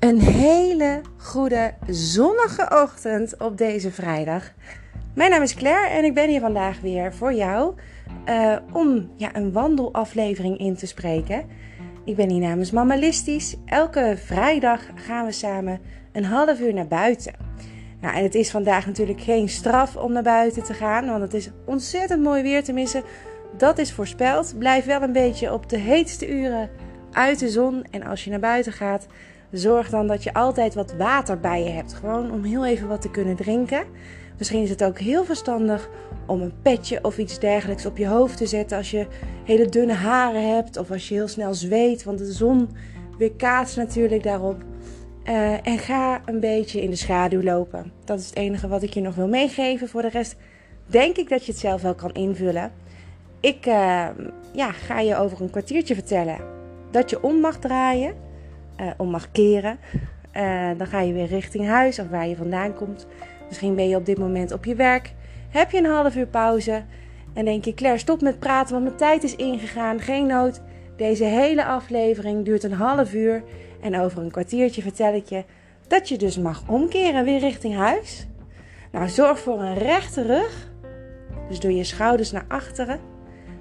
Een 0.00 0.20
hele 0.20 1.00
goede 1.16 1.74
zonnige 1.86 2.82
ochtend 2.82 3.38
op 3.38 3.58
deze 3.58 3.90
vrijdag. 3.90 4.52
Mijn 5.14 5.30
naam 5.30 5.42
is 5.42 5.54
Claire 5.54 5.88
en 5.88 6.04
ik 6.04 6.14
ben 6.14 6.28
hier 6.28 6.40
vandaag 6.40 6.80
weer 6.80 7.14
voor 7.14 7.32
jou 7.32 7.74
uh, 8.28 8.56
om 8.72 9.10
ja, 9.16 9.36
een 9.36 9.52
wandelaflevering 9.52 10.58
in 10.58 10.76
te 10.76 10.86
spreken. 10.86 11.44
Ik 12.04 12.16
ben 12.16 12.30
hier 12.30 12.40
namens 12.40 12.70
Mama 12.70 12.94
Listisch. 12.96 13.56
Elke 13.66 14.14
vrijdag 14.24 14.80
gaan 14.94 15.26
we 15.26 15.32
samen 15.32 15.80
een 16.12 16.24
half 16.24 16.60
uur 16.60 16.74
naar 16.74 16.88
buiten. 16.88 17.34
Nou, 18.00 18.14
en 18.16 18.22
het 18.22 18.34
is 18.34 18.50
vandaag 18.50 18.86
natuurlijk 18.86 19.20
geen 19.20 19.48
straf 19.48 19.96
om 19.96 20.12
naar 20.12 20.22
buiten 20.22 20.62
te 20.62 20.74
gaan, 20.74 21.06
want 21.06 21.22
het 21.22 21.34
is 21.34 21.50
ontzettend 21.64 22.22
mooi 22.22 22.42
weer. 22.42 22.64
Tenminste, 22.64 23.02
dat 23.56 23.78
is 23.78 23.92
voorspeld. 23.92 24.54
Blijf 24.58 24.84
wel 24.84 25.02
een 25.02 25.12
beetje 25.12 25.52
op 25.52 25.68
de 25.68 25.78
heetste 25.78 26.28
uren 26.28 26.70
uit 27.12 27.38
de 27.38 27.48
zon. 27.48 27.84
En 27.90 28.02
als 28.02 28.24
je 28.24 28.30
naar 28.30 28.40
buiten 28.40 28.72
gaat, 28.72 29.06
zorg 29.58 29.90
dan 29.90 30.06
dat 30.06 30.22
je 30.22 30.34
altijd 30.34 30.74
wat 30.74 30.94
water 30.98 31.40
bij 31.40 31.64
je 31.64 31.70
hebt. 31.70 31.94
Gewoon 31.94 32.32
om 32.32 32.42
heel 32.42 32.66
even 32.66 32.88
wat 32.88 33.02
te 33.02 33.10
kunnen 33.10 33.36
drinken. 33.36 33.84
Misschien 34.38 34.62
is 34.62 34.70
het 34.70 34.84
ook 34.84 34.98
heel 34.98 35.24
verstandig 35.24 35.88
om 36.26 36.40
een 36.42 36.62
petje 36.62 37.04
of 37.04 37.18
iets 37.18 37.38
dergelijks 37.38 37.86
op 37.86 37.96
je 37.96 38.06
hoofd 38.06 38.36
te 38.36 38.46
zetten 38.46 38.76
als 38.76 38.90
je 38.90 39.06
hele 39.44 39.68
dunne 39.68 39.92
haren 39.92 40.54
hebt 40.54 40.76
of 40.76 40.90
als 40.90 41.08
je 41.08 41.14
heel 41.14 41.28
snel 41.28 41.54
zweet, 41.54 42.04
want 42.04 42.18
de 42.18 42.32
zon 42.32 42.68
weerkaatst 43.18 43.76
natuurlijk 43.76 44.22
daarop. 44.22 44.62
Uh, 45.24 45.66
en 45.66 45.78
ga 45.78 46.22
een 46.24 46.40
beetje 46.40 46.82
in 46.82 46.90
de 46.90 46.96
schaduw 46.96 47.42
lopen. 47.42 47.92
Dat 48.04 48.18
is 48.18 48.26
het 48.26 48.36
enige 48.36 48.68
wat 48.68 48.82
ik 48.82 48.94
je 48.94 49.00
nog 49.00 49.14
wil 49.14 49.28
meegeven. 49.28 49.88
Voor 49.88 50.02
de 50.02 50.08
rest 50.08 50.36
denk 50.86 51.16
ik 51.16 51.28
dat 51.28 51.44
je 51.44 51.52
het 51.52 51.60
zelf 51.60 51.82
wel 51.82 51.94
kan 51.94 52.12
invullen. 52.12 52.72
Ik 53.40 53.66
uh, 53.66 54.06
ja, 54.52 54.72
ga 54.72 55.00
je 55.00 55.16
over 55.16 55.40
een 55.40 55.50
kwartiertje 55.50 55.94
vertellen 55.94 56.38
dat 56.90 57.10
je 57.10 57.22
om 57.22 57.40
mag 57.40 57.58
draaien, 57.58 58.14
uh, 58.80 58.90
om 58.96 59.10
mag 59.10 59.30
keren. 59.32 59.78
dan 60.76 60.86
ga 60.86 61.00
je 61.00 61.12
weer 61.12 61.26
richting 61.26 61.66
huis 61.66 61.98
of 61.98 62.08
waar 62.08 62.28
je 62.28 62.36
vandaan 62.36 62.74
komt. 62.74 63.06
Misschien 63.48 63.74
ben 63.74 63.88
je 63.88 63.96
op 63.96 64.06
dit 64.06 64.18
moment 64.18 64.52
op 64.52 64.64
je 64.64 64.74
werk. 64.74 65.12
Heb 65.48 65.70
je 65.70 65.78
een 65.78 65.90
half 65.90 66.16
uur 66.16 66.26
pauze 66.26 66.82
en 67.32 67.44
denk 67.44 67.64
je, 67.64 67.74
Claire, 67.74 67.98
stop 67.98 68.20
met 68.20 68.38
praten, 68.38 68.72
want 68.72 68.84
mijn 68.84 68.96
tijd 68.96 69.22
is 69.22 69.36
ingegaan. 69.36 70.00
Geen 70.00 70.26
nood. 70.26 70.60
Deze 70.96 71.24
hele 71.24 71.64
aflevering 71.64 72.44
duurt 72.44 72.62
een 72.62 72.72
half 72.72 73.14
uur. 73.14 73.42
En 73.80 74.00
over 74.00 74.22
een 74.22 74.30
kwartiertje 74.30 74.82
vertel 74.82 75.14
ik 75.14 75.28
je 75.28 75.44
dat 75.86 76.08
je 76.08 76.18
dus 76.18 76.38
mag 76.38 76.62
omkeren 76.68 77.24
weer 77.24 77.38
richting 77.38 77.74
huis. 77.74 78.26
Nou, 78.92 79.08
zorg 79.08 79.38
voor 79.38 79.60
een 79.60 79.78
rechte 79.78 80.22
rug. 80.22 80.68
Dus 81.48 81.60
doe 81.60 81.76
je 81.76 81.84
schouders 81.84 82.30
naar 82.30 82.44
achteren, 82.48 83.00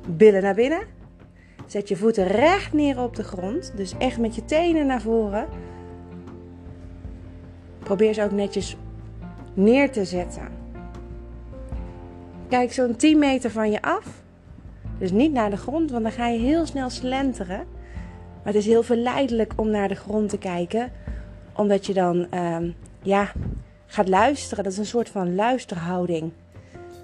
billen 0.07 0.41
naar 0.41 0.55
binnen. 0.55 0.81
Zet 1.69 1.87
je 1.87 1.95
voeten 1.95 2.27
recht 2.27 2.73
neer 2.73 3.01
op 3.01 3.15
de 3.15 3.23
grond. 3.23 3.73
Dus 3.75 3.93
echt 3.97 4.17
met 4.17 4.35
je 4.35 4.45
tenen 4.45 4.85
naar 4.85 5.01
voren. 5.01 5.47
Probeer 7.79 8.13
ze 8.13 8.23
ook 8.23 8.31
netjes 8.31 8.77
neer 9.53 9.91
te 9.91 10.05
zetten. 10.05 10.47
Kijk 12.47 12.73
zo'n 12.73 12.95
10 12.95 13.19
meter 13.19 13.51
van 13.51 13.71
je 13.71 13.81
af. 13.81 14.21
Dus 14.97 15.11
niet 15.11 15.31
naar 15.31 15.49
de 15.49 15.57
grond, 15.57 15.91
want 15.91 16.03
dan 16.03 16.11
ga 16.11 16.27
je 16.27 16.39
heel 16.39 16.65
snel 16.65 16.89
slenteren. 16.89 17.65
Maar 18.43 18.53
het 18.53 18.55
is 18.55 18.65
heel 18.65 18.83
verleidelijk 18.83 19.53
om 19.55 19.69
naar 19.69 19.87
de 19.87 19.95
grond 19.95 20.29
te 20.29 20.37
kijken, 20.37 20.91
omdat 21.55 21.85
je 21.85 21.93
dan 21.93 22.27
uh, 22.33 22.57
ja, 23.01 23.31
gaat 23.85 24.07
luisteren. 24.07 24.63
Dat 24.63 24.73
is 24.73 24.79
een 24.79 24.85
soort 24.85 25.09
van 25.09 25.35
luisterhouding. 25.35 26.31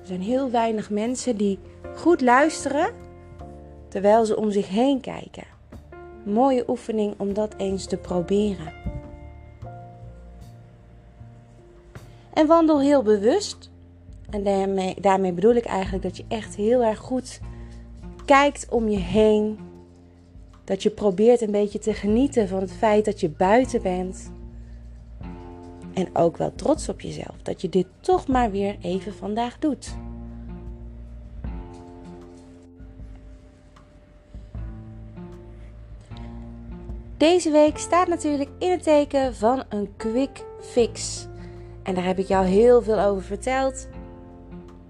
Er 0.01 0.07
zijn 0.07 0.21
heel 0.21 0.51
weinig 0.51 0.89
mensen 0.89 1.37
die 1.37 1.59
goed 1.95 2.21
luisteren 2.21 3.03
terwijl 3.95 4.25
ze 4.25 4.37
om 4.37 4.51
zich 4.51 4.69
heen 4.69 4.99
kijken. 4.99 5.43
mooie 6.23 6.63
oefening 6.67 7.13
om 7.17 7.33
dat 7.33 7.53
eens 7.57 7.85
te 7.85 7.97
proberen. 7.97 8.73
En 12.33 12.47
wandel 12.47 12.81
heel 12.81 13.03
bewust. 13.03 13.71
En 14.29 14.43
daarmee, 14.43 14.95
daarmee 15.01 15.31
bedoel 15.31 15.53
ik 15.53 15.65
eigenlijk 15.65 16.03
dat 16.03 16.17
je 16.17 16.25
echt 16.27 16.55
heel 16.55 16.83
erg 16.83 16.99
goed 16.99 17.39
kijkt 18.25 18.67
om 18.69 18.89
je 18.89 18.97
heen. 18.97 19.59
Dat 20.63 20.83
je 20.83 20.89
probeert 20.89 21.41
een 21.41 21.51
beetje 21.51 21.79
te 21.79 21.93
genieten 21.93 22.47
van 22.47 22.59
het 22.59 22.73
feit 22.73 23.05
dat 23.05 23.19
je 23.19 23.29
buiten 23.29 23.81
bent. 23.81 24.31
En 25.93 26.07
ook 26.13 26.37
wel 26.37 26.51
trots 26.55 26.89
op 26.89 27.01
jezelf 27.01 27.35
dat 27.43 27.61
je 27.61 27.69
dit 27.69 27.87
toch 27.99 28.27
maar 28.27 28.51
weer 28.51 28.77
even 28.81 29.13
vandaag 29.13 29.59
doet. 29.59 29.95
Deze 37.17 37.51
week 37.51 37.77
staat 37.77 38.07
natuurlijk 38.07 38.49
in 38.59 38.71
het 38.71 38.83
teken 38.83 39.35
van 39.35 39.63
een 39.69 39.89
quick 39.97 40.45
fix. 40.59 41.27
En 41.83 41.95
daar 41.95 42.03
heb 42.03 42.19
ik 42.19 42.27
jou 42.27 42.45
heel 42.45 42.81
veel 42.81 42.99
over 42.99 43.23
verteld. 43.23 43.87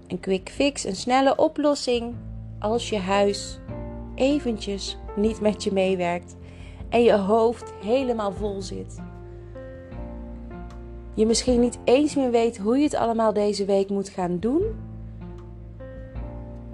Een 0.06 0.20
quick 0.20 0.50
fix, 0.50 0.84
een 0.84 0.96
snelle 0.96 1.36
oplossing 1.36 2.14
als 2.58 2.88
je 2.88 2.98
huis 2.98 3.58
eventjes 4.14 4.96
niet 5.16 5.40
met 5.40 5.64
je 5.64 5.72
meewerkt 5.72 6.36
en 6.88 7.02
je 7.02 7.12
hoofd 7.16 7.72
helemaal 7.82 8.32
vol 8.32 8.62
zit. 8.62 8.98
Je 11.14 11.26
misschien 11.26 11.60
niet 11.60 11.78
eens 11.84 12.14
meer 12.14 12.30
weet 12.30 12.58
hoe 12.58 12.76
je 12.76 12.84
het 12.84 12.94
allemaal 12.94 13.32
deze 13.32 13.64
week 13.64 13.88
moet 13.88 14.08
gaan 14.08 14.38
doen. 14.38 14.62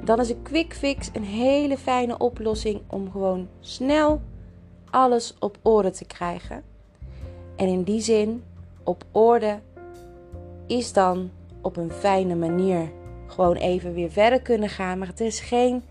Dan 0.05 0.21
is 0.21 0.31
een 0.31 0.43
quick 0.43 0.75
fix 0.75 1.11
een 1.13 1.25
hele 1.25 1.79
fijne 1.79 2.19
oplossing 2.19 2.81
om 2.87 3.11
gewoon 3.11 3.49
snel 3.61 4.21
alles 4.93 5.35
op 5.39 5.59
orde 5.63 5.91
te 5.91 6.05
krijgen. 6.05 6.63
En 7.57 7.67
in 7.67 7.83
die 7.83 8.01
zin, 8.01 8.45
op 8.83 9.05
orde 9.11 9.59
is 10.67 10.93
dan 10.93 11.31
op 11.61 11.77
een 11.77 11.91
fijne 11.91 12.35
manier 12.35 12.91
gewoon 13.27 13.57
even 13.57 13.95
weer 13.95 14.11
verder 14.11 14.43
kunnen 14.43 14.69
gaan. 14.69 14.99
Maar 14.99 15.09
het 15.09 15.21
is 15.21 15.41
geen 15.41 15.85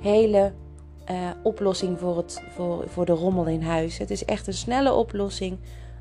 hele 0.00 0.52
uh, 1.10 1.30
oplossing 1.42 1.98
voor, 1.98 2.16
het, 2.16 2.42
voor, 2.54 2.84
voor 2.88 3.04
de 3.04 3.12
rommel 3.12 3.46
in 3.46 3.62
huis. 3.62 3.98
Het 3.98 4.10
is 4.10 4.24
echt 4.24 4.46
een 4.46 4.52
snelle 4.52 4.92
oplossing, 4.92 5.58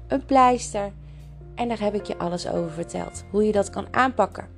een 0.08 0.26
pleister. 0.26 0.92
En 1.56 1.68
daar 1.68 1.80
heb 1.80 1.94
ik 1.94 2.06
je 2.06 2.18
alles 2.18 2.50
over 2.50 2.72
verteld. 2.72 3.24
Hoe 3.32 3.46
je 3.46 3.52
dat 3.52 3.70
kan 3.70 3.88
aanpakken. 3.92 4.55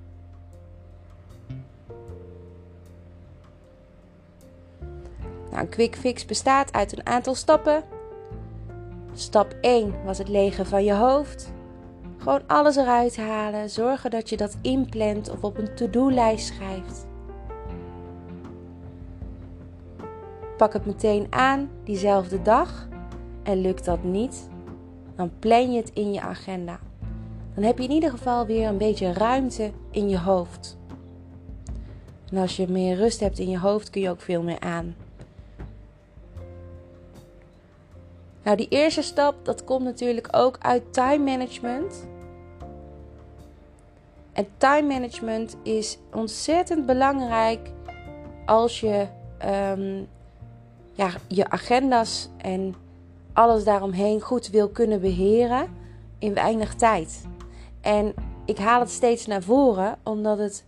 Nou, 5.58 5.70
een 5.70 5.76
quick 5.76 5.96
fix 5.96 6.26
bestaat 6.26 6.74
uit 6.74 6.98
een 6.98 7.06
aantal 7.06 7.36
stappen. 7.36 7.84
Stap 9.14 9.56
1 9.62 9.94
was 10.06 10.18
het 10.18 10.28
legen 10.30 10.66
van 10.66 10.84
je 10.84 10.94
hoofd. 10.94 11.54
Gewoon 12.18 12.48
alles 12.48 12.76
eruit 12.76 13.18
halen. 13.18 13.70
Zorgen 13.70 14.12
dat 14.12 14.30
je 14.30 14.38
dat 14.38 14.58
inplant 14.62 15.30
of 15.30 15.44
op 15.44 15.58
een 15.58 15.76
to-do-lijst 15.76 16.48
schrijft. 16.48 17.08
Pak 20.58 20.74
het 20.74 20.86
meteen 20.86 21.28
aan 21.30 21.70
diezelfde 21.84 22.42
dag. 22.42 22.88
En 23.44 23.62
lukt 23.62 23.86
dat 23.86 24.04
niet, 24.04 24.50
dan 25.16 25.32
plan 25.40 25.72
je 25.72 25.80
het 25.80 25.92
in 25.94 26.14
je 26.14 26.22
agenda. 26.22 26.80
Dan 27.54 27.64
heb 27.64 27.78
je 27.78 27.84
in 27.84 27.92
ieder 27.92 28.10
geval 28.10 28.46
weer 28.46 28.68
een 28.68 28.78
beetje 28.78 29.14
ruimte 29.14 29.72
in 29.92 30.10
je 30.10 30.20
hoofd. 30.20 30.78
En 32.32 32.38
als 32.38 32.56
je 32.56 32.68
meer 32.68 32.96
rust 32.96 33.20
hebt 33.20 33.40
in 33.40 33.50
je 33.50 33.60
hoofd, 33.60 33.90
kun 33.90 34.02
je 34.02 34.10
ook 34.10 34.22
veel 34.22 34.44
meer 34.44 34.60
aan. 34.60 34.96
Nou, 38.48 38.60
die 38.60 38.68
eerste 38.70 39.02
stap, 39.02 39.46
dat 39.46 39.64
komt 39.64 39.84
natuurlijk 39.84 40.28
ook 40.32 40.58
uit 40.60 40.94
time 40.94 41.24
management. 41.24 42.08
En 44.34 44.48
time 44.58 44.94
management 44.94 45.58
is 45.64 45.98
ontzettend 46.14 46.86
belangrijk 46.86 47.72
als 48.46 48.80
je 48.80 49.08
um, 49.72 50.08
ja, 50.94 51.10
je 51.28 51.50
agenda's 51.50 52.30
en 52.38 52.76
alles 53.34 53.64
daaromheen 53.64 54.22
goed 54.22 54.50
wil 54.50 54.70
kunnen 54.70 55.02
beheren 55.02 55.68
in 56.20 56.34
weinig 56.34 56.76
tijd. 56.76 57.26
En 57.82 58.14
ik 58.46 58.58
haal 58.58 58.80
het 58.80 58.92
steeds 58.92 59.26
naar 59.26 59.44
voren 59.44 59.98
omdat 60.04 60.38
het 60.38 60.66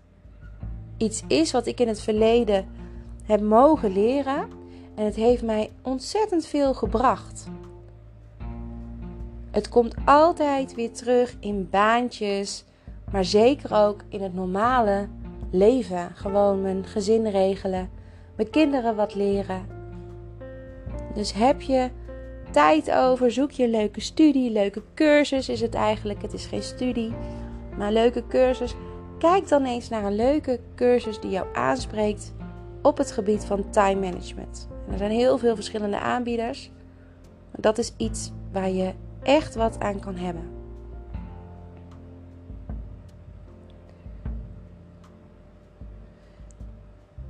iets 0.98 1.24
is 1.27 1.51
wat 1.51 1.65
ik 1.65 1.80
in 1.80 1.88
het 1.88 2.01
verleden 2.01 2.68
heb 3.24 3.42
mogen 3.42 3.92
leren. 3.92 4.48
En 4.95 5.06
het 5.06 5.15
heeft 5.15 5.44
mij 5.44 5.71
ontzettend 5.81 6.45
veel 6.45 6.74
gebracht. 6.74 7.48
Het 9.51 9.69
komt 9.69 9.96
altijd 10.06 10.75
weer 10.75 10.92
terug 10.92 11.36
in 11.40 11.69
baantjes, 11.69 12.66
maar 13.12 13.25
zeker 13.25 13.75
ook 13.75 14.04
in 14.10 14.22
het 14.22 14.34
normale 14.34 15.07
leven. 15.51 16.12
Gewoon 16.16 16.62
mijn 16.62 16.86
gezin 16.86 17.28
regelen, 17.28 17.90
mijn 18.36 18.50
kinderen 18.50 18.96
wat 18.96 19.16
leren, 19.16 19.78
dus 21.13 21.34
heb 21.34 21.62
je 21.62 21.90
tijd 22.51 22.92
over, 22.92 23.31
zoek 23.31 23.51
je 23.51 23.63
een 23.63 23.69
leuke 23.69 24.01
studie, 24.01 24.51
leuke 24.51 24.81
cursus 24.94 25.50
is 25.50 25.62
het 25.62 25.74
eigenlijk. 25.74 26.22
Het 26.22 26.34
is 26.34 26.45
geen 26.45 26.63
studie, 26.63 27.13
maar 27.78 27.92
leuke 27.92 28.28
cursus. 28.28 28.75
Kijk 29.18 29.48
dan 29.48 29.66
eens 29.66 29.90
naar 29.90 30.04
een 30.04 30.16
leuke 30.16 30.60
cursus 30.75 31.19
die 31.19 31.30
jou 31.30 31.48
aanspreekt 31.54 32.34
op 32.81 32.98
het 32.98 33.12
gebied 33.12 33.45
van 33.45 33.69
time 33.69 34.00
management. 34.00 34.68
er 34.92 34.98
zijn 34.98 35.12
heel 35.12 35.38
veel 35.38 35.56
verschillende 35.56 36.00
aanbieders. 36.00 36.72
Maar 37.52 37.62
dat 37.62 37.78
is 37.78 37.94
iets 37.98 38.31
waar 38.52 38.69
je 38.69 38.94
echt 39.24 39.56
wat 39.56 39.80
aan 39.80 40.00
kan 40.00 40.16
hebben. 40.16 40.50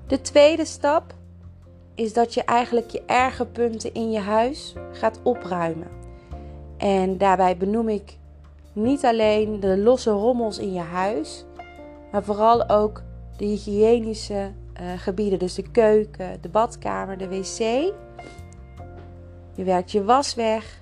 De 0.07 0.21
tweede 0.21 0.65
stap 0.65 1.13
is 1.95 2.13
dat 2.13 2.33
je 2.33 2.43
eigenlijk 2.43 2.89
je 2.89 3.03
erge 3.05 3.45
punten 3.45 3.93
in 3.93 4.11
je 4.11 4.19
huis 4.19 4.75
gaat 4.91 5.19
opruimen. 5.23 5.87
En 6.77 7.17
daarbij 7.17 7.57
benoem 7.57 7.89
ik 7.89 8.17
niet 8.73 9.05
alleen 9.05 9.59
de 9.59 9.77
losse 9.77 10.11
rommels 10.11 10.57
in 10.57 10.73
je 10.73 10.79
huis, 10.79 11.45
maar 12.11 12.23
vooral 12.23 12.69
ook 12.69 13.03
de 13.37 13.45
hygiënische 13.45 14.51
uh, 14.81 14.91
gebieden. 14.97 15.39
Dus 15.39 15.53
de 15.53 15.71
keuken, 15.71 16.41
de 16.41 16.49
badkamer, 16.49 17.17
de 17.17 17.27
wc. 17.27 17.57
Je 19.55 19.63
werkt 19.63 19.91
je 19.91 20.03
was 20.03 20.35
weg. 20.35 20.78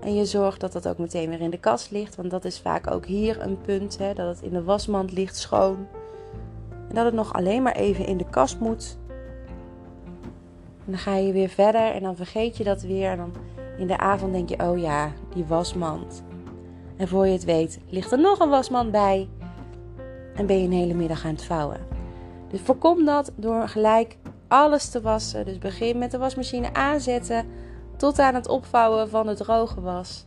En 0.00 0.14
je 0.14 0.24
zorgt 0.24 0.60
dat 0.60 0.72
dat 0.72 0.88
ook 0.88 0.98
meteen 0.98 1.28
weer 1.28 1.40
in 1.40 1.50
de 1.50 1.58
kast 1.58 1.90
ligt. 1.90 2.16
Want 2.16 2.30
dat 2.30 2.44
is 2.44 2.60
vaak 2.60 2.90
ook 2.90 3.06
hier 3.06 3.40
een 3.40 3.60
punt. 3.60 3.98
Hè, 3.98 4.14
dat 4.14 4.36
het 4.36 4.42
in 4.42 4.52
de 4.52 4.62
wasmand 4.62 5.12
ligt 5.12 5.36
schoon. 5.36 5.86
En 6.88 6.94
dat 6.94 7.04
het 7.04 7.14
nog 7.14 7.32
alleen 7.32 7.62
maar 7.62 7.76
even 7.76 8.06
in 8.06 8.16
de 8.16 8.30
kast 8.30 8.58
moet. 8.58 8.98
En 10.84 10.96
dan 10.96 10.98
ga 10.98 11.16
je 11.16 11.32
weer 11.32 11.48
verder 11.48 11.92
en 11.92 12.02
dan 12.02 12.16
vergeet 12.16 12.56
je 12.56 12.64
dat 12.64 12.82
weer. 12.82 13.10
En 13.10 13.16
dan 13.16 13.32
in 13.78 13.86
de 13.86 13.98
avond 13.98 14.32
denk 14.32 14.48
je, 14.48 14.68
oh 14.68 14.78
ja, 14.78 15.12
die 15.34 15.44
wasmand. 15.44 16.22
En 16.96 17.08
voor 17.08 17.26
je 17.26 17.32
het 17.32 17.44
weet, 17.44 17.78
ligt 17.88 18.12
er 18.12 18.20
nog 18.20 18.38
een 18.38 18.48
wasmand 18.48 18.90
bij. 18.90 19.28
En 20.34 20.46
ben 20.46 20.58
je 20.58 20.64
een 20.64 20.72
hele 20.72 20.94
middag 20.94 21.24
aan 21.24 21.34
het 21.34 21.44
vouwen. 21.44 21.80
Dus 22.50 22.60
voorkom 22.60 23.04
dat 23.04 23.32
door 23.36 23.68
gelijk 23.68 24.16
alles 24.48 24.88
te 24.88 25.00
wassen. 25.00 25.44
Dus 25.44 25.58
begin 25.58 25.98
met 25.98 26.10
de 26.10 26.18
wasmachine 26.18 26.74
aanzetten 26.74 27.46
tot 28.00 28.18
aan 28.18 28.34
het 28.34 28.48
opvouwen 28.48 29.08
van 29.08 29.26
het 29.26 29.36
droge 29.36 29.80
was. 29.80 30.24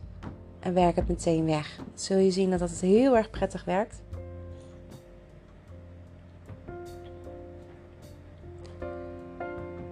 En 0.60 0.74
werk 0.74 0.96
het 0.96 1.08
meteen 1.08 1.44
weg. 1.44 1.76
Dan 1.76 1.86
zul 1.94 2.18
je 2.18 2.30
zien 2.30 2.50
dat 2.50 2.60
het 2.60 2.80
heel 2.80 3.16
erg 3.16 3.30
prettig 3.30 3.64
werkt. 3.64 4.02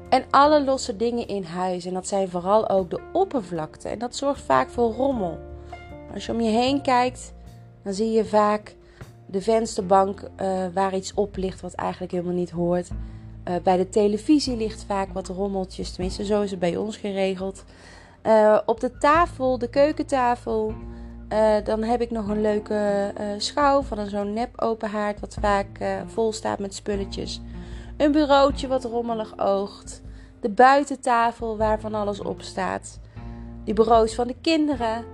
En 0.08 0.24
alle 0.30 0.64
losse 0.64 0.96
dingen 0.96 1.28
in 1.28 1.44
huis. 1.44 1.84
En 1.84 1.94
dat 1.94 2.06
zijn 2.06 2.28
vooral 2.28 2.68
ook 2.68 2.90
de 2.90 3.00
oppervlakte. 3.12 3.88
En 3.88 3.98
dat 3.98 4.16
zorgt 4.16 4.42
vaak 4.42 4.70
voor 4.70 4.92
rommel. 4.92 5.38
Als 6.14 6.26
je 6.26 6.32
om 6.32 6.40
je 6.40 6.50
heen 6.50 6.82
kijkt, 6.82 7.32
dan 7.82 7.92
zie 7.92 8.10
je 8.10 8.24
vaak 8.24 8.76
de 9.26 9.40
vensterbank 9.40 10.22
uh, 10.40 10.66
waar 10.74 10.94
iets 10.94 11.14
op 11.14 11.36
ligt 11.36 11.60
wat 11.60 11.74
eigenlijk 11.74 12.12
helemaal 12.12 12.34
niet 12.34 12.50
hoort. 12.50 12.88
Uh, 13.48 13.54
bij 13.62 13.76
de 13.76 13.88
televisie 13.88 14.56
ligt 14.56 14.84
vaak 14.84 15.12
wat 15.12 15.28
rommeltjes, 15.28 15.90
tenminste 15.90 16.24
zo 16.24 16.42
is 16.42 16.50
het 16.50 16.60
bij 16.60 16.76
ons 16.76 16.96
geregeld. 16.96 17.64
Uh, 18.26 18.58
op 18.66 18.80
de 18.80 18.98
tafel, 18.98 19.58
de 19.58 19.70
keukentafel, 19.70 20.74
dan 21.64 21.82
heb 21.82 22.00
ik 22.00 22.10
nog 22.10 22.28
een 22.28 22.40
leuke 22.40 23.12
schouw 23.38 23.82
van 23.82 24.08
zo'n 24.08 24.32
nep 24.32 24.60
open 24.60 24.90
haard 24.90 25.20
wat 25.20 25.36
vaak 25.40 25.66
vol 26.06 26.32
staat 26.32 26.58
met 26.58 26.74
spulletjes. 26.74 27.40
Een 27.96 28.12
bureautje 28.12 28.68
wat 28.68 28.84
rommelig 28.84 29.38
oogt. 29.38 30.02
De 30.40 30.50
buitentafel 30.50 31.56
waar 31.56 31.80
van 31.80 31.94
alles 31.94 32.20
op 32.20 32.42
staat. 32.42 33.00
Die 33.64 33.74
bureaus 33.74 34.14
van 34.14 34.26
de 34.26 34.36
kinderen. 34.40 35.04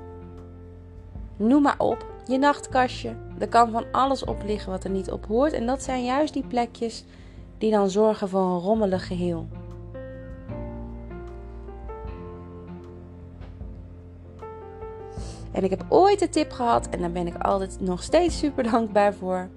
Noem 1.37 1.63
maar 1.63 1.79
op. 1.79 2.07
Je 2.27 2.39
nachtkastje. 2.39 3.17
Er 3.39 3.49
kan 3.49 3.71
van 3.71 3.85
alles 3.93 4.25
op 4.25 4.43
liggen 4.47 4.71
wat 4.71 4.85
er 4.85 4.91
niet 4.91 5.11
op 5.11 5.27
hoort. 5.27 5.53
En 5.53 5.67
dat 5.67 5.83
zijn 5.83 6.05
juist 6.05 6.33
die 6.33 6.47
plekjes 6.47 7.05
die 7.59 7.71
dan 7.71 7.91
zorgen 7.91 8.29
voor 8.29 8.41
een 8.41 8.59
rommelig 8.59 9.07
geheel. 9.07 9.47
En 15.53 15.65
ik 15.65 15.71
heb 15.71 15.85
ooit 15.89 16.19
de 16.19 16.29
tip 16.29 16.51
gehad, 16.51 16.89
en 16.89 17.01
daar 17.01 17.13
ben 17.13 17.27
ik 17.27 17.37
altijd 17.39 17.81
nog 17.81 18.03
steeds 18.03 18.39
super 18.39 18.71
dankbaar 18.71 19.15
voor. 19.15 19.49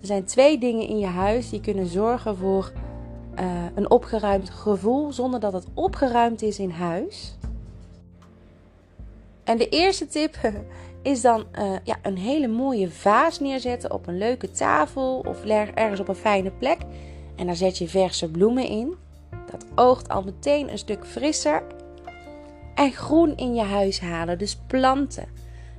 Er 0.00 0.06
zijn 0.06 0.24
twee 0.24 0.58
dingen 0.58 0.88
in 0.88 0.98
je 0.98 1.06
huis 1.06 1.50
die 1.50 1.60
kunnen 1.60 1.86
zorgen 1.86 2.36
voor 2.36 2.72
uh, 3.40 3.64
een 3.74 3.90
opgeruimd 3.90 4.50
gevoel 4.50 5.12
zonder 5.12 5.40
dat 5.40 5.52
het 5.52 5.66
opgeruimd 5.74 6.42
is 6.42 6.58
in 6.58 6.70
huis. 6.70 7.36
En 9.44 9.58
de 9.58 9.68
eerste 9.68 10.06
tip 10.06 10.36
is 11.02 11.20
dan 11.20 11.44
uh, 11.58 11.72
ja, 11.84 11.96
een 12.02 12.18
hele 12.18 12.48
mooie 12.48 12.90
vaas 12.90 13.40
neerzetten 13.40 13.92
op 13.92 14.06
een 14.06 14.18
leuke 14.18 14.50
tafel 14.50 15.24
of 15.26 15.44
ergens 15.44 16.00
op 16.00 16.08
een 16.08 16.14
fijne 16.14 16.50
plek. 16.50 16.78
En 17.38 17.46
daar 17.46 17.56
zet 17.56 17.78
je 17.78 17.88
verse 17.88 18.30
bloemen 18.30 18.68
in. 18.68 18.94
Dat 19.50 19.66
oogt 19.74 20.08
al 20.08 20.22
meteen 20.22 20.70
een 20.70 20.78
stuk 20.78 21.06
frisser. 21.06 21.62
En 22.74 22.92
groen 22.92 23.36
in 23.36 23.54
je 23.54 23.62
huis 23.62 24.00
halen, 24.00 24.38
dus 24.38 24.56
planten. 24.66 25.28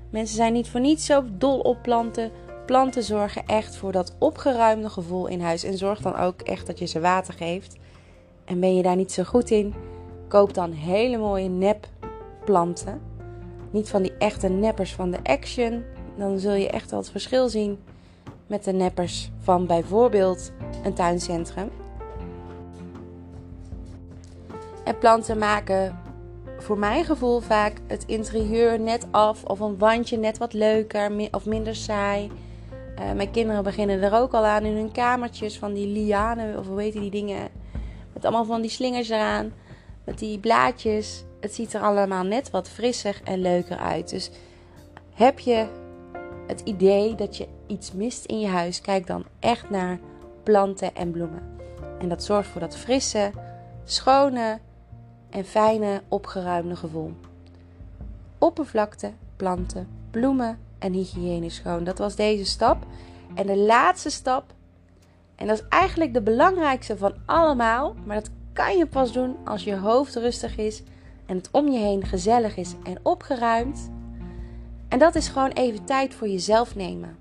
Mensen 0.10 0.36
zijn 0.36 0.54
niet 0.54 0.70
voor 0.70 0.80
niets 0.80 1.06
zo 1.06 1.24
dol 1.38 1.60
op 1.60 1.82
planten. 1.82 2.32
Planten 2.66 3.04
zorgen 3.04 3.46
echt 3.46 3.76
voor 3.76 3.92
dat 3.92 4.16
opgeruimde 4.20 4.90
gevoel 4.90 5.28
in 5.28 5.42
huis. 5.42 5.64
En 5.64 5.78
zorg 5.78 6.02
dan 6.02 6.16
ook 6.16 6.42
echt 6.42 6.68
dat 6.68 6.80
je 6.80 6.86
ze 6.86 7.00
water 7.00 7.34
geeft. 7.34 7.78
En 8.46 8.60
ben 8.60 8.76
je 8.76 8.84
daar 8.84 8.96
niet 8.96 9.12
zo 9.12 9.24
goed 9.24 9.50
in, 9.50 9.74
koop 10.28 10.54
dan 10.54 10.72
hele 10.72 11.18
mooie 11.18 11.50
nepplanten. 11.50 13.02
Niet 13.72 13.90
van 13.90 14.02
die 14.02 14.18
echte 14.18 14.48
neppers 14.48 14.94
van 14.94 15.12
de 15.12 15.20
Action. 15.24 15.84
Dan 16.18 16.40
zul 16.40 16.54
je 16.54 16.70
echt 16.70 16.92
wel 16.92 17.00
het 17.00 17.12
verschil 17.12 17.50
zien 17.50 17.80
met 18.50 18.63
de 18.63 18.74
neppers 18.74 19.30
van 19.40 19.66
bijvoorbeeld 19.66 20.51
een 20.84 20.94
tuincentrum. 20.94 21.69
En 24.84 24.98
planten 24.98 25.38
maken 25.38 26.00
voor 26.57 26.78
mijn 26.78 27.06
gevoel 27.06 27.40
vaak 27.40 27.78
het 27.88 28.04
interieur 28.06 28.80
net 28.80 29.07
af 29.12 29.44
of 29.44 29.60
een 29.60 29.78
wandje 29.78 30.18
net 30.18 30.38
wat 30.38 30.54
leuker 30.54 31.30
of 31.31 31.46
minder 31.46 31.75
saai. 31.75 32.31
Uh, 33.00 33.12
mijn 33.12 33.31
kinderen 33.31 33.63
beginnen 33.63 34.01
er 34.01 34.13
ook 34.13 34.34
al 34.34 34.46
aan 34.46 34.63
in 34.63 34.75
hun 34.75 34.92
kamertjes 34.92 35.57
van 35.57 35.74
die 35.74 35.88
lianen 35.88 36.57
of 36.57 36.68
hoe 36.68 36.81
heet 36.81 36.94
die 36.94 37.12
dingen. 37.12 37.50
Met 38.13 38.25
allemaal 38.25 38.45
van 38.45 38.62
die 38.62 38.69
slingers 38.69 39.10
eraan. 39.10 39.54
Met 40.04 40.19
die 40.19 40.40
blaadjes. 40.40 41.24
Het 41.40 41.54
ziet 41.54 41.74
er 41.74 41.81
allemaal 41.81 42.24
net 42.24 42.52
wat 42.52 42.69
frisser 42.69 43.22
en 43.24 43.42
leuker 43.42 43.78
uit. 43.78 44.10
Dus 44.10 44.31
heb 45.13 45.40
je 45.40 45.66
het 46.50 46.62
idee 46.63 47.16
dat 47.16 47.38
je 47.38 47.48
iets 47.68 47.92
mist 47.92 48.25
in 48.25 48.40
je 48.40 48.48
huis, 48.48 48.81
kijk 48.81 49.07
dan 49.07 49.24
echt 49.40 49.69
naar 49.69 50.00
planten 50.44 50.96
en 50.96 51.12
bloemen. 51.12 51.44
En 52.00 52.10
dat 52.10 52.24
zorgt 52.24 52.50
voor 52.50 52.62
dat 52.62 52.78
frisse, 52.78 53.31
schone 53.84 54.60
en 55.30 55.46
fijne, 55.46 56.01
opgeruimde 56.07 56.75
gevoel. 56.75 57.13
Oppervlakte, 58.38 59.12
planten, 59.35 59.88
bloemen 60.12 60.59
en 60.80 60.94
hygiëne 60.94 61.50
schoon. 61.50 61.83
Dat 61.83 61.97
was 61.97 62.16
deze 62.16 62.45
stap. 62.45 62.85
En 63.35 63.47
de 63.47 63.57
laatste 63.57 64.09
stap, 64.09 64.54
en 65.35 65.47
dat 65.47 65.57
is 65.57 65.66
eigenlijk 65.69 66.14
de 66.14 66.21
belangrijkste 66.21 66.97
van 66.97 67.14
allemaal, 67.26 67.95
maar 68.06 68.16
dat 68.16 68.30
kan 68.54 68.78
je 68.78 68.85
pas 68.88 69.12
doen 69.12 69.35
als 69.45 69.64
je 69.64 69.76
hoofd 69.76 70.16
rustig 70.16 70.57
is 70.57 70.83
en 71.26 71.35
het 71.35 71.50
om 71.52 71.68
je 71.68 71.80
heen 71.80 72.06
gezellig 72.06 72.57
is 72.57 72.74
en 72.83 73.00
opgeruimd. 73.04 73.90
En 74.90 75.00
dat 75.00 75.16
is 75.16 75.28
gewoon 75.28 75.52
even 75.52 75.86
tijd 75.86 76.14
voor 76.14 76.28
jezelf 76.28 76.76
nemen. 76.76 77.18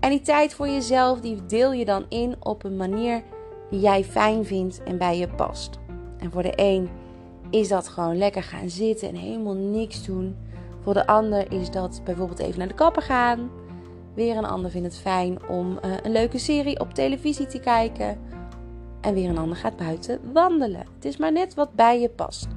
En 0.00 0.10
die 0.10 0.20
tijd 0.20 0.54
voor 0.54 0.68
jezelf, 0.68 1.20
die 1.20 1.46
deel 1.46 1.72
je 1.72 1.84
dan 1.84 2.04
in 2.08 2.36
op 2.38 2.64
een 2.64 2.76
manier 2.76 3.22
die 3.70 3.80
jij 3.80 4.04
fijn 4.04 4.44
vindt 4.44 4.82
en 4.82 4.98
bij 4.98 5.18
je 5.18 5.28
past. 5.28 5.78
En 6.18 6.30
voor 6.30 6.42
de 6.42 6.52
een 6.56 6.88
is 7.50 7.68
dat 7.68 7.88
gewoon 7.88 8.18
lekker 8.18 8.42
gaan 8.42 8.70
zitten 8.70 9.08
en 9.08 9.14
helemaal 9.14 9.54
niks 9.54 10.04
doen. 10.04 10.36
Voor 10.82 10.94
de 10.94 11.06
ander 11.06 11.52
is 11.52 11.70
dat 11.70 12.00
bijvoorbeeld 12.04 12.38
even 12.38 12.58
naar 12.58 12.68
de 12.68 12.74
kapper 12.74 13.02
gaan. 13.02 13.50
Weer 14.14 14.36
een 14.36 14.44
ander 14.44 14.70
vindt 14.70 14.86
het 14.86 14.96
fijn 14.96 15.48
om 15.48 15.78
uh, 15.84 15.92
een 16.02 16.12
leuke 16.12 16.38
serie 16.38 16.80
op 16.80 16.94
televisie 16.94 17.46
te 17.46 17.60
kijken. 17.60 18.18
En 19.00 19.14
weer 19.14 19.28
een 19.28 19.38
ander 19.38 19.56
gaat 19.56 19.76
buiten 19.76 20.20
wandelen. 20.32 20.84
Het 20.94 21.04
is 21.04 21.16
maar 21.16 21.32
net 21.32 21.54
wat 21.54 21.74
bij 21.74 22.00
je 22.00 22.08
past. 22.08 22.48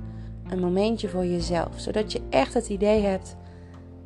Een 0.53 0.59
momentje 0.59 1.09
voor 1.09 1.25
jezelf, 1.25 1.69
zodat 1.75 2.11
je 2.11 2.21
echt 2.29 2.53
het 2.53 2.69
idee 2.69 3.01
hebt 3.01 3.35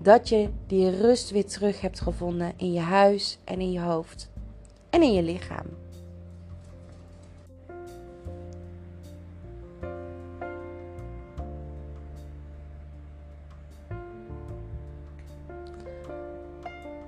dat 0.01 0.30
je 0.30 0.50
die 0.68 0.89
rust 0.89 1.30
weer 1.30 1.46
terug 1.46 1.82
hebt 1.82 2.01
gevonden 2.01 2.54
in 2.58 2.74
je 2.74 2.80
huis 2.80 3.38
en 3.44 3.60
in 3.60 3.72
je 3.72 3.80
hoofd 3.80 4.30
en 4.89 5.01
in 5.01 5.13
je 5.13 5.24
lichaam. 5.24 5.66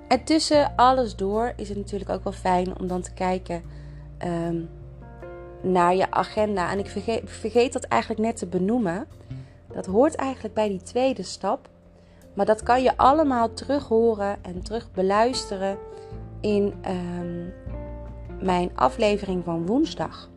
En 0.08 0.24
tussen 0.24 0.72
alles 0.76 1.16
door 1.16 1.52
is 1.56 1.68
het 1.68 1.78
natuurlijk 1.78 2.10
ook 2.10 2.24
wel 2.24 2.32
fijn 2.32 2.78
om 2.78 2.86
dan 2.86 3.00
te 3.00 3.12
kijken 3.12 3.62
um, 4.24 4.68
naar 5.60 5.94
je 5.94 6.10
agenda. 6.10 6.70
En 6.70 6.78
ik 6.78 6.86
vergeet, 6.86 7.22
vergeet 7.24 7.72
dat 7.72 7.84
eigenlijk 7.84 8.22
net 8.22 8.36
te 8.36 8.46
benoemen. 8.46 9.06
Dat 9.72 9.86
hoort 9.86 10.14
eigenlijk 10.14 10.54
bij 10.54 10.68
die 10.68 10.82
tweede 10.82 11.22
stap. 11.22 11.68
Maar 12.34 12.46
dat 12.46 12.62
kan 12.62 12.82
je 12.82 12.96
allemaal 12.96 13.52
terug 13.52 13.88
horen 13.88 14.36
en 14.42 14.62
terug 14.62 14.92
beluisteren 14.92 15.78
in 16.40 16.74
um, 16.88 17.52
mijn 18.40 18.70
aflevering 18.74 19.44
van 19.44 19.66
woensdag. 19.66 20.30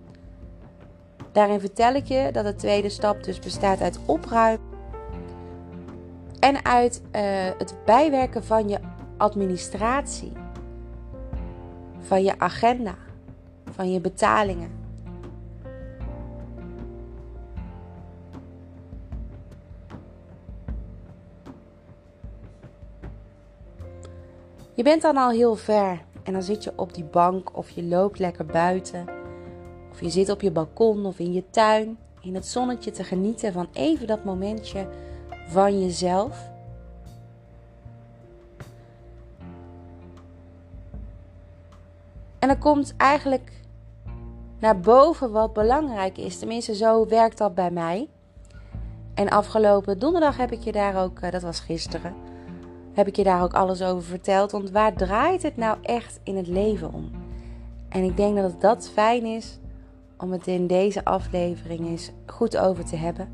Daarin 1.31 1.59
vertel 1.59 1.93
ik 1.93 2.05
je 2.05 2.29
dat 2.31 2.45
de 2.45 2.55
tweede 2.55 2.89
stap 2.89 3.23
dus 3.23 3.39
bestaat 3.39 3.81
uit 3.81 3.99
opruimen 4.05 4.71
en 6.39 6.65
uit 6.65 7.01
uh, 7.15 7.21
het 7.57 7.75
bijwerken 7.85 8.43
van 8.43 8.69
je 8.69 8.79
administratie, 9.17 10.31
van 11.99 12.23
je 12.23 12.39
agenda, 12.39 12.95
van 13.71 13.91
je 13.91 13.99
betalingen. 14.01 14.82
Je 24.75 24.83
bent 24.83 25.01
dan 25.01 25.17
al 25.17 25.29
heel 25.29 25.55
ver 25.55 26.01
en 26.23 26.33
dan 26.33 26.43
zit 26.43 26.63
je 26.63 26.73
op 26.75 26.93
die 26.93 27.03
bank 27.03 27.57
of 27.57 27.69
je 27.69 27.83
loopt 27.83 28.19
lekker 28.19 28.45
buiten. 28.45 29.05
Of 29.91 30.01
je 30.01 30.09
zit 30.09 30.29
op 30.29 30.41
je 30.41 30.51
balkon 30.51 31.05
of 31.05 31.19
in 31.19 31.33
je 31.33 31.43
tuin 31.49 31.97
in 32.21 32.35
het 32.35 32.45
zonnetje 32.45 32.91
te 32.91 33.03
genieten 33.03 33.53
van 33.53 33.67
even 33.73 34.07
dat 34.07 34.23
momentje 34.23 34.87
van 35.47 35.81
jezelf. 35.81 36.51
En 42.39 42.49
er 42.49 42.57
komt 42.57 42.93
eigenlijk 42.97 43.61
naar 44.59 44.79
boven 44.79 45.31
wat 45.31 45.53
belangrijk 45.53 46.17
is. 46.17 46.39
Tenminste, 46.39 46.75
zo 46.75 47.07
werkt 47.07 47.37
dat 47.37 47.55
bij 47.55 47.71
mij. 47.71 48.09
En 49.13 49.29
afgelopen 49.29 49.99
donderdag 49.99 50.37
heb 50.37 50.51
ik 50.51 50.63
je 50.63 50.71
daar 50.71 51.03
ook, 51.03 51.19
eh, 51.19 51.31
dat 51.31 51.41
was 51.41 51.59
gisteren, 51.59 52.15
heb 52.93 53.07
ik 53.07 53.15
je 53.15 53.23
daar 53.23 53.43
ook 53.43 53.53
alles 53.53 53.81
over 53.81 54.03
verteld. 54.03 54.51
Want 54.51 54.71
waar 54.71 54.93
draait 54.93 55.43
het 55.43 55.57
nou 55.57 55.77
echt 55.81 56.19
in 56.23 56.37
het 56.37 56.47
leven 56.47 56.93
om? 56.93 57.11
En 57.89 58.03
ik 58.03 58.17
denk 58.17 58.35
dat 58.35 58.51
het 58.51 58.61
dat 58.61 58.89
fijn 58.93 59.25
is 59.25 59.59
om 60.17 60.31
het 60.31 60.47
in 60.47 60.67
deze 60.67 61.05
aflevering 61.05 61.87
eens 61.87 62.11
goed 62.25 62.57
over 62.57 62.85
te 62.85 62.95
hebben. 62.95 63.29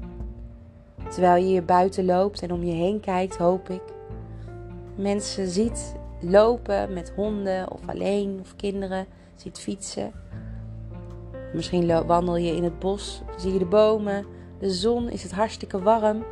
Terwijl 1.09 1.43
je 1.43 1.49
hier 1.49 1.65
buiten 1.65 2.05
loopt 2.05 2.41
en 2.41 2.51
om 2.51 2.63
je 2.63 2.73
heen 2.73 2.99
kijkt, 2.99 3.37
hoop 3.37 3.69
ik. 3.69 3.81
Mensen 4.95 5.47
ziet 5.47 5.95
lopen 6.21 6.93
met 6.93 7.11
honden 7.15 7.71
of 7.71 7.79
alleen 7.85 8.37
of 8.41 8.55
kinderen, 8.55 9.05
ziet 9.35 9.59
fietsen. 9.59 10.11
Misschien 11.53 12.05
wandel 12.05 12.35
je 12.35 12.55
in 12.55 12.63
het 12.63 12.79
bos, 12.79 13.21
zie 13.37 13.53
je 13.53 13.59
de 13.59 13.65
bomen, 13.65 14.25
de 14.59 14.69
zon, 14.69 15.09
is 15.09 15.23
het 15.23 15.31
hartstikke 15.31 15.81
warm. 15.81 16.23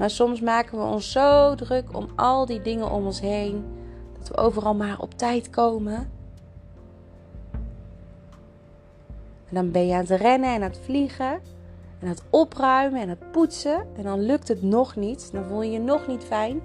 Maar 0.00 0.10
soms 0.10 0.40
maken 0.40 0.78
we 0.78 0.84
ons 0.84 1.12
zo 1.12 1.54
druk 1.54 1.96
om 1.96 2.08
al 2.16 2.46
die 2.46 2.60
dingen 2.60 2.90
om 2.90 3.06
ons 3.06 3.20
heen, 3.20 3.64
dat 4.18 4.28
we 4.28 4.36
overal 4.36 4.74
maar 4.74 4.98
op 4.98 5.14
tijd 5.14 5.50
komen. 5.50 6.10
En 9.48 9.54
dan 9.54 9.70
ben 9.70 9.86
je 9.86 9.94
aan 9.94 10.00
het 10.00 10.20
rennen 10.20 10.54
en 10.54 10.62
aan 10.62 10.70
het 10.70 10.80
vliegen, 10.84 11.32
en 11.32 11.40
aan 12.02 12.08
het 12.08 12.22
opruimen 12.30 13.00
en 13.00 13.08
het 13.08 13.30
poetsen. 13.30 13.86
En 13.96 14.02
dan 14.02 14.20
lukt 14.20 14.48
het 14.48 14.62
nog 14.62 14.96
niet, 14.96 15.32
dan 15.32 15.44
voel 15.44 15.62
je 15.62 15.70
je 15.70 15.80
nog 15.80 16.06
niet 16.06 16.24
fijn. 16.24 16.60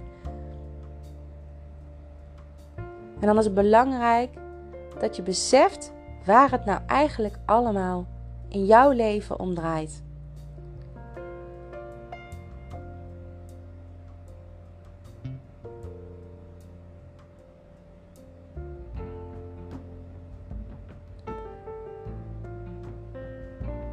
En 3.20 3.28
dan 3.28 3.38
is 3.38 3.46
het 3.46 3.54
belangrijk 3.54 4.30
dat 5.00 5.16
je 5.16 5.22
beseft 5.22 5.94
waar 6.26 6.52
het 6.52 6.66
nou 6.66 6.80
eigenlijk 6.88 7.36
allemaal 7.46 8.06
in 8.50 8.66
jouw 8.66 8.92
leven 8.92 9.40
om 9.40 9.54
draait. 9.54 10.05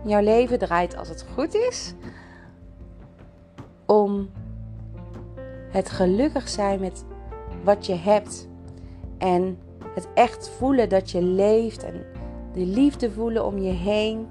Jouw 0.05 0.23
leven 0.23 0.59
draait 0.59 0.97
als 0.97 1.09
het 1.09 1.27
goed 1.35 1.55
is 1.55 1.95
om 3.87 4.31
het 5.71 5.91
gelukkig 5.91 6.49
zijn 6.49 6.81
met 6.81 7.05
wat 7.65 7.87
je 7.87 7.95
hebt. 7.95 8.49
En 9.19 9.59
het 9.95 10.09
echt 10.15 10.49
voelen 10.49 10.89
dat 10.89 11.11
je 11.11 11.23
leeft 11.23 11.83
en 11.83 12.05
de 12.53 12.67
liefde 12.67 13.11
voelen 13.11 13.45
om 13.45 13.59
je 13.59 13.73
heen. 13.73 14.29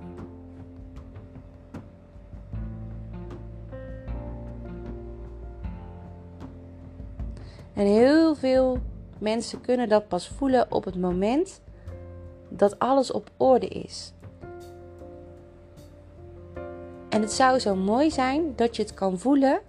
En 7.74 7.86
heel 7.86 8.36
veel 8.36 8.78
mensen 9.18 9.62
kunnen 9.62 9.90
dat 9.90 10.08
pas 10.08 10.28
voelen 10.28 10.72
op 10.72 10.84
het 10.84 11.00
moment 11.00 11.62
dat 12.50 12.80
alles 12.80 13.12
op 13.12 13.30
orde 13.38 13.68
is. 13.68 14.14
En 17.22 17.28
het 17.28 17.36
zou 17.36 17.60
zo 17.60 17.76
mooi 17.76 18.12
zijn 18.12 18.54
dat 18.56 18.76
je 18.76 18.82
het 18.82 18.94
kan 18.94 19.20
voelen, 19.20 19.60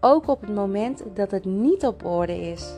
ook 0.00 0.28
op 0.28 0.40
het 0.40 0.54
moment 0.54 1.02
dat 1.14 1.30
het 1.30 1.44
niet 1.44 1.86
op 1.86 2.04
orde 2.04 2.40
is. 2.40 2.72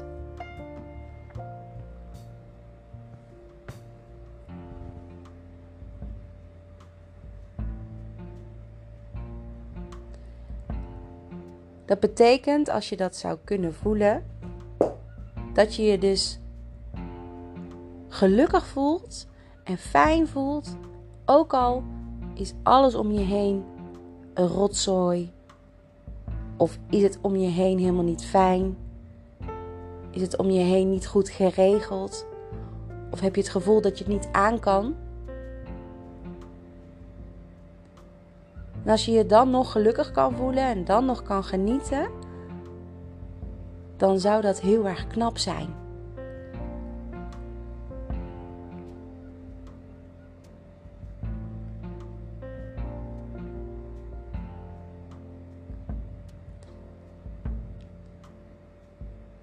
Dat 11.85 12.00
betekent, 12.00 12.69
als 12.69 12.88
je 12.88 12.97
dat 12.97 13.17
zou 13.17 13.38
kunnen 13.45 13.75
voelen, 13.75 14.25
dat 15.52 15.75
je 15.75 15.83
je 15.83 15.99
dus 15.99 16.41
gelukkig 18.09 18.67
voelt 18.67 19.26
en 19.64 19.79
fijn 19.79 20.29
voelt, 20.29 20.76
ook 21.25 21.55
al 21.55 21.83
is 22.35 22.52
alles 22.62 22.95
om 22.95 23.11
je 23.12 23.21
heen 23.21 23.64
een 24.35 24.47
rotzooi? 24.47 25.33
Of 26.57 26.79
is 26.91 27.03
het 27.03 27.19
om 27.21 27.37
je 27.37 27.49
heen 27.49 27.79
helemaal 27.79 28.05
niet 28.05 28.25
fijn? 28.25 28.77
Is 30.11 30.23
het 30.23 30.37
om 30.37 30.51
je 30.51 30.61
heen 30.61 30.91
niet 30.91 31.07
goed 31.07 31.29
geregeld? 31.29 32.27
Of 33.11 33.21
heb 33.21 33.35
je 33.35 33.41
het 33.41 33.51
gevoel 33.51 33.81
dat 33.81 33.99
je 33.99 34.05
het 34.05 34.12
niet 34.12 34.29
aan 34.33 34.59
kan? 34.59 34.95
Als 38.87 39.05
je 39.05 39.12
je 39.12 39.27
dan 39.27 39.51
nog 39.51 39.73
gelukkig 39.73 40.11
kan 40.11 40.37
voelen 40.37 40.65
en 40.65 40.85
dan 40.85 41.05
nog 41.05 41.23
kan 41.23 41.45
genieten, 41.45 42.09
dan 43.97 44.21
zou 44.21 44.43
dat 44.43 44.61
heel 44.61 44.87
erg 44.87 45.07
knap 45.07 45.39
zijn. 45.39 45.82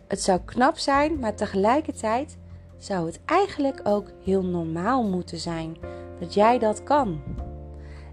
Het 0.09 0.21
zou 0.21 0.39
knap 0.45 0.77
zijn, 0.77 1.19
maar 1.19 1.35
tegelijkertijd 1.35 2.37
zou 2.77 3.05
het 3.05 3.19
eigenlijk 3.25 3.79
ook 3.83 4.11
heel 4.23 4.43
normaal 4.43 5.03
moeten 5.03 5.39
zijn 5.39 5.77
dat 6.19 6.33
jij 6.33 6.59
dat 6.59 6.83
kan. 6.83 7.21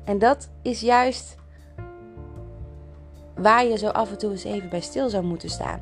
En 0.05 0.19
dat 0.19 0.49
is 0.63 0.81
juist 0.81 1.37
waar 3.35 3.65
je 3.65 3.79
zo 3.79 3.89
af 3.89 4.11
en 4.11 4.19
toe 4.19 4.31
eens 4.31 4.45
even 4.45 4.69
bij 4.69 4.81
stil 4.81 5.09
zou 5.09 5.25
moeten 5.25 5.49
staan. 5.49 5.81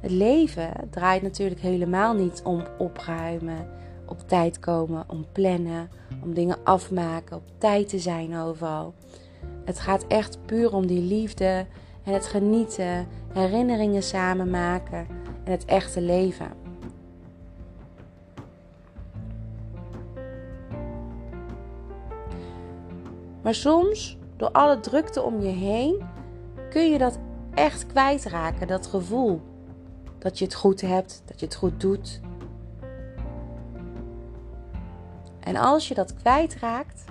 Het 0.00 0.10
leven 0.10 0.72
draait 0.90 1.22
natuurlijk 1.22 1.60
helemaal 1.60 2.14
niet 2.14 2.40
om 2.44 2.64
opruimen, 2.78 3.68
op 4.06 4.28
tijd 4.28 4.58
komen, 4.58 5.04
om 5.06 5.26
plannen, 5.32 5.90
om 6.22 6.34
dingen 6.34 6.56
afmaken, 6.64 7.36
op 7.36 7.44
tijd 7.58 7.88
te 7.88 7.98
zijn 7.98 8.36
overal. 8.36 8.94
Het 9.64 9.80
gaat 9.80 10.06
echt 10.06 10.38
puur 10.46 10.74
om 10.74 10.86
die 10.86 11.02
liefde 11.02 11.66
en 12.04 12.12
het 12.12 12.26
genieten, 12.26 13.06
herinneringen 13.32 14.02
samen 14.02 14.50
maken 14.50 15.06
en 15.44 15.52
het 15.52 15.64
echte 15.64 16.00
leven. 16.00 16.50
Maar 23.42 23.54
soms, 23.54 24.18
door 24.36 24.50
alle 24.50 24.80
drukte 24.80 25.22
om 25.22 25.40
je 25.40 25.48
heen, 25.48 26.02
kun 26.70 26.90
je 26.90 26.98
dat 26.98 27.18
echt 27.54 27.86
kwijtraken, 27.86 28.66
dat 28.66 28.86
gevoel. 28.86 29.40
Dat 30.18 30.38
je 30.38 30.44
het 30.44 30.54
goed 30.54 30.80
hebt, 30.80 31.22
dat 31.24 31.40
je 31.40 31.46
het 31.46 31.54
goed 31.54 31.80
doet. 31.80 32.20
En 35.40 35.56
als 35.56 35.88
je 35.88 35.94
dat 35.94 36.14
kwijtraakt, 36.14 37.04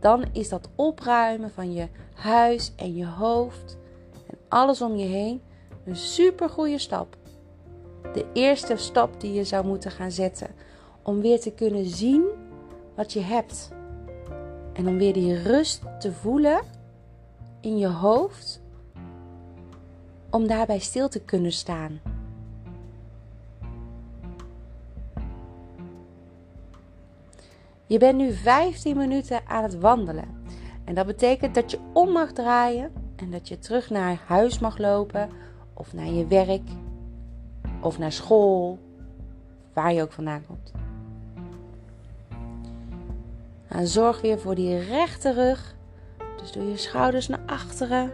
dan 0.00 0.24
is 0.32 0.48
dat 0.48 0.68
opruimen 0.74 1.50
van 1.50 1.72
je 1.72 1.88
huis 2.14 2.72
en 2.76 2.94
je 2.94 3.06
hoofd 3.06 3.78
alles 4.50 4.82
om 4.82 4.96
je 4.96 5.06
heen 5.06 5.42
een 5.84 5.96
super 5.96 6.48
goede 6.48 6.78
stap. 6.78 7.16
De 8.12 8.26
eerste 8.32 8.76
stap 8.76 9.20
die 9.20 9.32
je 9.32 9.44
zou 9.44 9.66
moeten 9.66 9.90
gaan 9.90 10.10
zetten 10.10 10.48
om 11.02 11.20
weer 11.20 11.40
te 11.40 11.52
kunnen 11.52 11.86
zien 11.86 12.24
wat 12.96 13.12
je 13.12 13.20
hebt. 13.20 13.70
En 14.72 14.88
om 14.88 14.98
weer 14.98 15.12
die 15.12 15.42
rust 15.42 15.82
te 15.98 16.12
voelen 16.12 16.60
in 17.60 17.78
je 17.78 17.88
hoofd. 17.88 18.62
Om 20.30 20.46
daarbij 20.46 20.78
stil 20.78 21.08
te 21.08 21.20
kunnen 21.20 21.52
staan. 21.52 22.00
Je 27.86 27.98
bent 27.98 28.18
nu 28.18 28.32
15 28.32 28.96
minuten 28.96 29.40
aan 29.46 29.62
het 29.62 29.78
wandelen. 29.78 30.42
En 30.84 30.94
dat 30.94 31.06
betekent 31.06 31.54
dat 31.54 31.70
je 31.70 31.78
om 31.92 32.12
mag 32.12 32.32
draaien 32.32 32.99
en 33.20 33.30
dat 33.30 33.48
je 33.48 33.58
terug 33.58 33.90
naar 33.90 34.22
huis 34.26 34.58
mag 34.58 34.78
lopen 34.78 35.30
of 35.74 35.92
naar 35.92 36.10
je 36.10 36.26
werk 36.26 36.68
of 37.80 37.98
naar 37.98 38.12
school, 38.12 38.78
waar 39.72 39.92
je 39.92 40.02
ook 40.02 40.12
vandaan 40.12 40.46
komt. 40.46 40.72
En 43.68 43.86
zorg 43.86 44.20
weer 44.20 44.38
voor 44.38 44.54
die 44.54 44.78
rechte 44.78 45.32
rug. 45.32 45.74
Dus 46.40 46.52
doe 46.52 46.64
je 46.64 46.76
schouders 46.76 47.28
naar 47.28 47.42
achteren. 47.46 48.12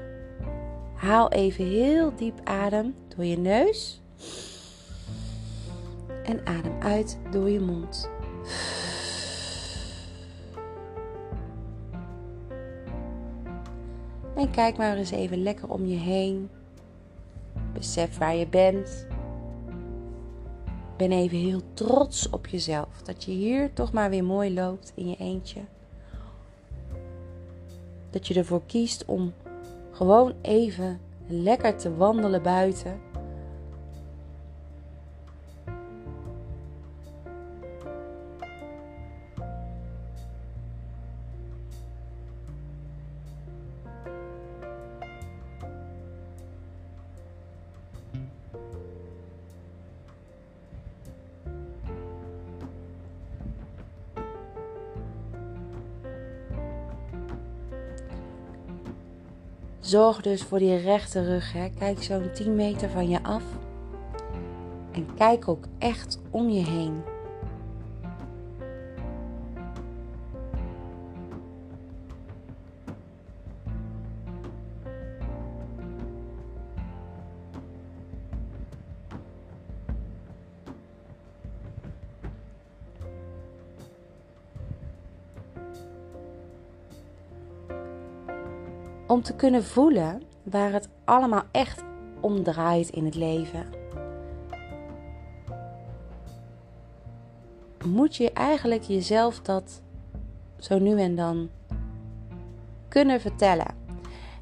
Haal 0.95 1.31
even 1.31 1.65
heel 1.65 2.17
diep 2.17 2.41
adem 2.45 2.95
door 3.17 3.25
je 3.25 3.39
neus. 3.39 4.01
En 6.25 6.47
adem 6.47 6.81
uit 6.81 7.19
door 7.31 7.51
je 7.51 7.61
mond. 7.61 8.11
En 14.37 14.51
kijk 14.51 14.77
maar 14.77 14.97
eens 14.97 15.11
even 15.11 15.43
lekker 15.43 15.69
om 15.69 15.87
je 15.87 15.97
heen. 15.97 16.51
Besef 17.73 18.19
waar 18.19 18.37
je 18.37 18.47
bent. 18.47 19.07
Ben 20.97 21.13
even 21.13 21.39
heel 21.39 21.61
trots 21.75 22.31
op 22.31 22.47
jezelf 22.47 23.03
dat 23.03 23.25
je 23.25 23.31
hier 23.31 23.73
toch 23.73 23.93
maar 23.93 24.11
weer 24.11 24.25
mooi 24.25 24.55
loopt 24.55 24.93
in 24.95 25.09
je 25.09 25.17
eentje. 25.17 25.61
Dat 28.11 28.27
je 28.27 28.35
ervoor 28.35 28.63
kiest 28.67 29.05
om 29.05 29.33
gewoon 29.91 30.35
even 30.43 31.01
lekker 31.27 31.77
te 31.77 31.97
wandelen 31.97 32.43
buiten. 32.43 33.01
Zorg 59.87 60.21
dus 60.21 60.43
voor 60.43 60.59
die 60.59 60.77
rechte 60.77 61.25
rug. 61.25 61.53
Hè. 61.53 61.69
Kijk 61.79 62.03
zo'n 62.03 62.31
10 62.33 62.55
meter 62.55 62.91
van 62.91 63.09
je 63.09 63.23
af. 63.23 63.43
En 64.93 65.07
kijk 65.15 65.49
ook 65.49 65.65
echt 65.79 66.19
om 66.31 66.49
je 66.49 66.65
heen. 66.65 67.03
Te 89.27 89.35
kunnen 89.35 89.65
voelen 89.65 90.23
waar 90.43 90.73
het 90.73 90.89
allemaal 91.05 91.43
echt 91.51 91.83
om 92.21 92.43
draait 92.43 92.89
in 92.89 93.05
het 93.05 93.15
leven. 93.15 93.67
Moet 97.85 98.17
je 98.17 98.33
eigenlijk 98.33 98.83
jezelf 98.83 99.41
dat 99.41 99.83
zo 100.59 100.79
nu 100.79 101.01
en 101.01 101.15
dan 101.17 101.49
kunnen 102.89 103.21
vertellen. 103.21 103.75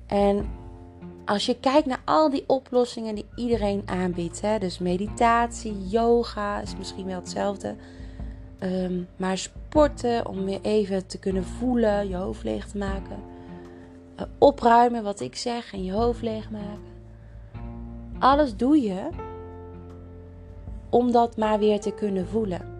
En 0.06 0.50
als 1.24 1.46
je 1.46 1.60
kijkt 1.60 1.86
naar 1.86 2.02
al 2.04 2.30
die 2.30 2.44
oplossingen 2.46 3.14
die 3.14 3.26
iedereen 3.34 3.82
aanbiedt, 3.86 4.40
hè, 4.40 4.58
dus 4.58 4.78
meditatie, 4.78 5.88
yoga 5.88 6.60
is 6.60 6.76
misschien 6.76 7.06
wel 7.06 7.20
hetzelfde. 7.20 7.76
Ehm, 8.58 9.02
maar 9.16 9.38
sporten 9.38 10.26
om 10.26 10.44
weer 10.44 10.60
even 10.62 11.06
te 11.06 11.18
kunnen 11.18 11.44
voelen, 11.44 12.08
je 12.08 12.16
hoofd 12.16 12.44
leeg 12.44 12.66
te 12.66 12.78
maken 12.78 13.32
opruimen 14.38 15.02
wat 15.02 15.20
ik 15.20 15.36
zeg 15.36 15.72
en 15.72 15.84
je 15.84 15.92
hoofd 15.92 16.22
leegmaken. 16.22 16.92
Alles 18.18 18.56
doe 18.56 18.82
je 18.82 19.08
om 20.90 21.12
dat 21.12 21.36
maar 21.36 21.58
weer 21.58 21.80
te 21.80 21.90
kunnen 21.90 22.26
voelen. 22.26 22.72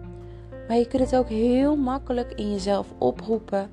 Maar 0.67 0.77
je 0.77 0.87
kunt 0.87 1.01
het 1.01 1.15
ook 1.15 1.29
heel 1.29 1.75
makkelijk 1.75 2.31
in 2.31 2.51
jezelf 2.51 2.93
oproepen 2.97 3.69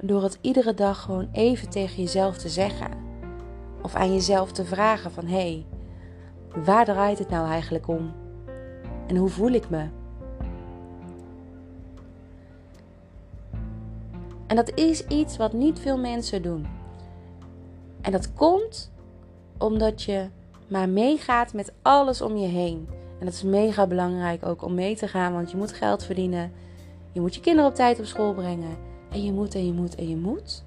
door 0.00 0.22
het 0.22 0.38
iedere 0.40 0.74
dag 0.74 1.02
gewoon 1.02 1.28
even 1.32 1.70
tegen 1.70 2.02
jezelf 2.02 2.36
te 2.36 2.48
zeggen. 2.48 2.90
Of 3.82 3.94
aan 3.94 4.12
jezelf 4.12 4.52
te 4.52 4.64
vragen 4.64 5.10
van 5.10 5.26
hé, 5.26 5.32
hey, 5.32 5.66
waar 6.64 6.84
draait 6.84 7.18
het 7.18 7.30
nou 7.30 7.48
eigenlijk 7.48 7.88
om? 7.88 8.12
En 9.06 9.16
hoe 9.16 9.28
voel 9.28 9.50
ik 9.50 9.70
me? 9.70 9.86
En 14.46 14.56
dat 14.56 14.74
is 14.74 15.06
iets 15.06 15.36
wat 15.36 15.52
niet 15.52 15.78
veel 15.78 15.98
mensen 15.98 16.42
doen. 16.42 16.66
En 18.00 18.12
dat 18.12 18.32
komt 18.32 18.92
omdat 19.58 20.02
je 20.02 20.28
maar 20.68 20.88
meegaat 20.88 21.52
met 21.52 21.72
alles 21.82 22.20
om 22.20 22.36
je 22.36 22.46
heen. 22.46 22.88
En 23.18 23.24
dat 23.24 23.34
is 23.34 23.42
mega 23.42 23.86
belangrijk 23.86 24.46
ook 24.46 24.62
om 24.62 24.74
mee 24.74 24.96
te 24.96 25.08
gaan, 25.08 25.32
want 25.32 25.50
je 25.50 25.56
moet 25.56 25.72
geld 25.72 26.04
verdienen. 26.04 26.52
Je 27.12 27.20
moet 27.20 27.34
je 27.34 27.40
kinderen 27.40 27.70
op 27.70 27.74
tijd 27.74 27.98
op 27.98 28.04
school 28.04 28.34
brengen. 28.34 28.76
En 29.10 29.24
je 29.24 29.32
moet 29.32 29.54
en 29.54 29.66
je 29.66 29.72
moet 29.72 29.94
en 29.94 30.08
je 30.08 30.16
moet. 30.16 30.64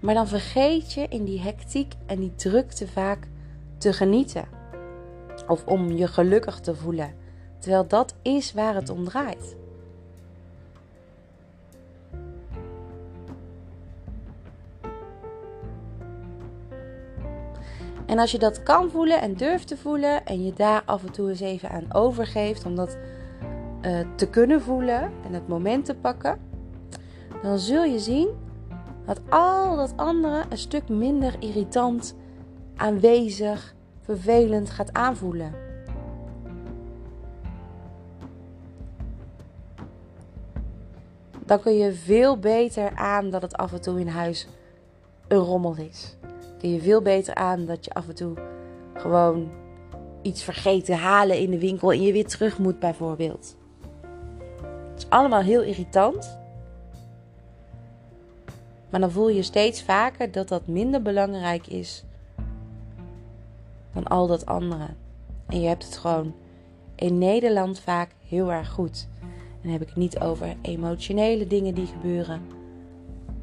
Maar 0.00 0.14
dan 0.14 0.28
vergeet 0.28 0.92
je 0.92 1.06
in 1.08 1.24
die 1.24 1.40
hectiek 1.40 1.94
en 2.06 2.20
die 2.20 2.34
drukte 2.34 2.88
vaak 2.88 3.28
te 3.78 3.92
genieten. 3.92 4.44
Of 5.48 5.66
om 5.66 5.92
je 5.92 6.08
gelukkig 6.08 6.60
te 6.60 6.74
voelen. 6.74 7.14
Terwijl 7.64 7.86
dat 7.86 8.14
is 8.22 8.52
waar 8.52 8.74
het 8.74 8.90
om 8.90 9.04
draait. 9.04 9.56
En 18.06 18.18
als 18.18 18.30
je 18.30 18.38
dat 18.38 18.62
kan 18.62 18.90
voelen 18.90 19.20
en 19.20 19.34
durft 19.34 19.68
te 19.68 19.76
voelen 19.76 20.26
en 20.26 20.44
je 20.44 20.52
daar 20.52 20.82
af 20.84 21.04
en 21.04 21.12
toe 21.12 21.28
eens 21.28 21.40
even 21.40 21.70
aan 21.70 21.94
overgeeft 21.94 22.64
om 22.64 22.76
dat 22.76 22.96
uh, 23.82 24.00
te 24.14 24.28
kunnen 24.28 24.62
voelen 24.62 25.12
en 25.26 25.32
het 25.32 25.48
moment 25.48 25.84
te 25.84 25.94
pakken, 25.94 26.40
dan 27.42 27.58
zul 27.58 27.84
je 27.84 27.98
zien 27.98 28.28
dat 29.06 29.20
al 29.28 29.76
dat 29.76 29.92
andere 29.96 30.44
een 30.48 30.58
stuk 30.58 30.88
minder 30.88 31.36
irritant, 31.38 32.14
aanwezig, 32.76 33.74
vervelend 34.00 34.70
gaat 34.70 34.92
aanvoelen. 34.92 35.63
Dan 41.44 41.60
kun 41.60 41.76
je 41.76 41.92
veel 41.92 42.38
beter 42.38 42.96
aan 42.96 43.30
dat 43.30 43.42
het 43.42 43.56
af 43.56 43.72
en 43.72 43.80
toe 43.80 44.00
in 44.00 44.08
huis 44.08 44.48
een 45.28 45.38
rommel 45.38 45.76
is. 45.76 46.16
Kun 46.58 46.72
je 46.72 46.80
veel 46.80 47.02
beter 47.02 47.34
aan 47.34 47.64
dat 47.64 47.84
je 47.84 47.94
af 47.94 48.08
en 48.08 48.14
toe 48.14 48.36
gewoon 48.94 49.50
iets 50.22 50.42
vergeet 50.42 50.84
te 50.84 50.94
halen 50.94 51.38
in 51.38 51.50
de 51.50 51.58
winkel 51.58 51.92
en 51.92 52.02
je 52.02 52.12
weer 52.12 52.26
terug 52.26 52.58
moet 52.58 52.78
bijvoorbeeld. 52.78 53.56
Het 54.90 55.02
is 55.02 55.10
allemaal 55.10 55.42
heel 55.42 55.62
irritant. 55.62 56.38
Maar 58.90 59.00
dan 59.00 59.10
voel 59.10 59.28
je 59.28 59.42
steeds 59.42 59.82
vaker 59.82 60.30
dat 60.30 60.48
dat 60.48 60.66
minder 60.66 61.02
belangrijk 61.02 61.66
is 61.66 62.04
dan 63.92 64.04
al 64.04 64.26
dat 64.26 64.46
andere. 64.46 64.88
En 65.46 65.60
je 65.60 65.68
hebt 65.68 65.84
het 65.84 65.96
gewoon 65.96 66.34
in 66.94 67.18
Nederland 67.18 67.80
vaak 67.80 68.10
heel 68.28 68.52
erg 68.52 68.70
goed 68.70 69.08
dan 69.64 69.72
heb 69.72 69.82
ik 69.82 69.88
het 69.88 69.96
niet 69.96 70.20
over 70.20 70.56
emotionele 70.62 71.46
dingen 71.46 71.74
die 71.74 71.86
gebeuren, 71.86 72.42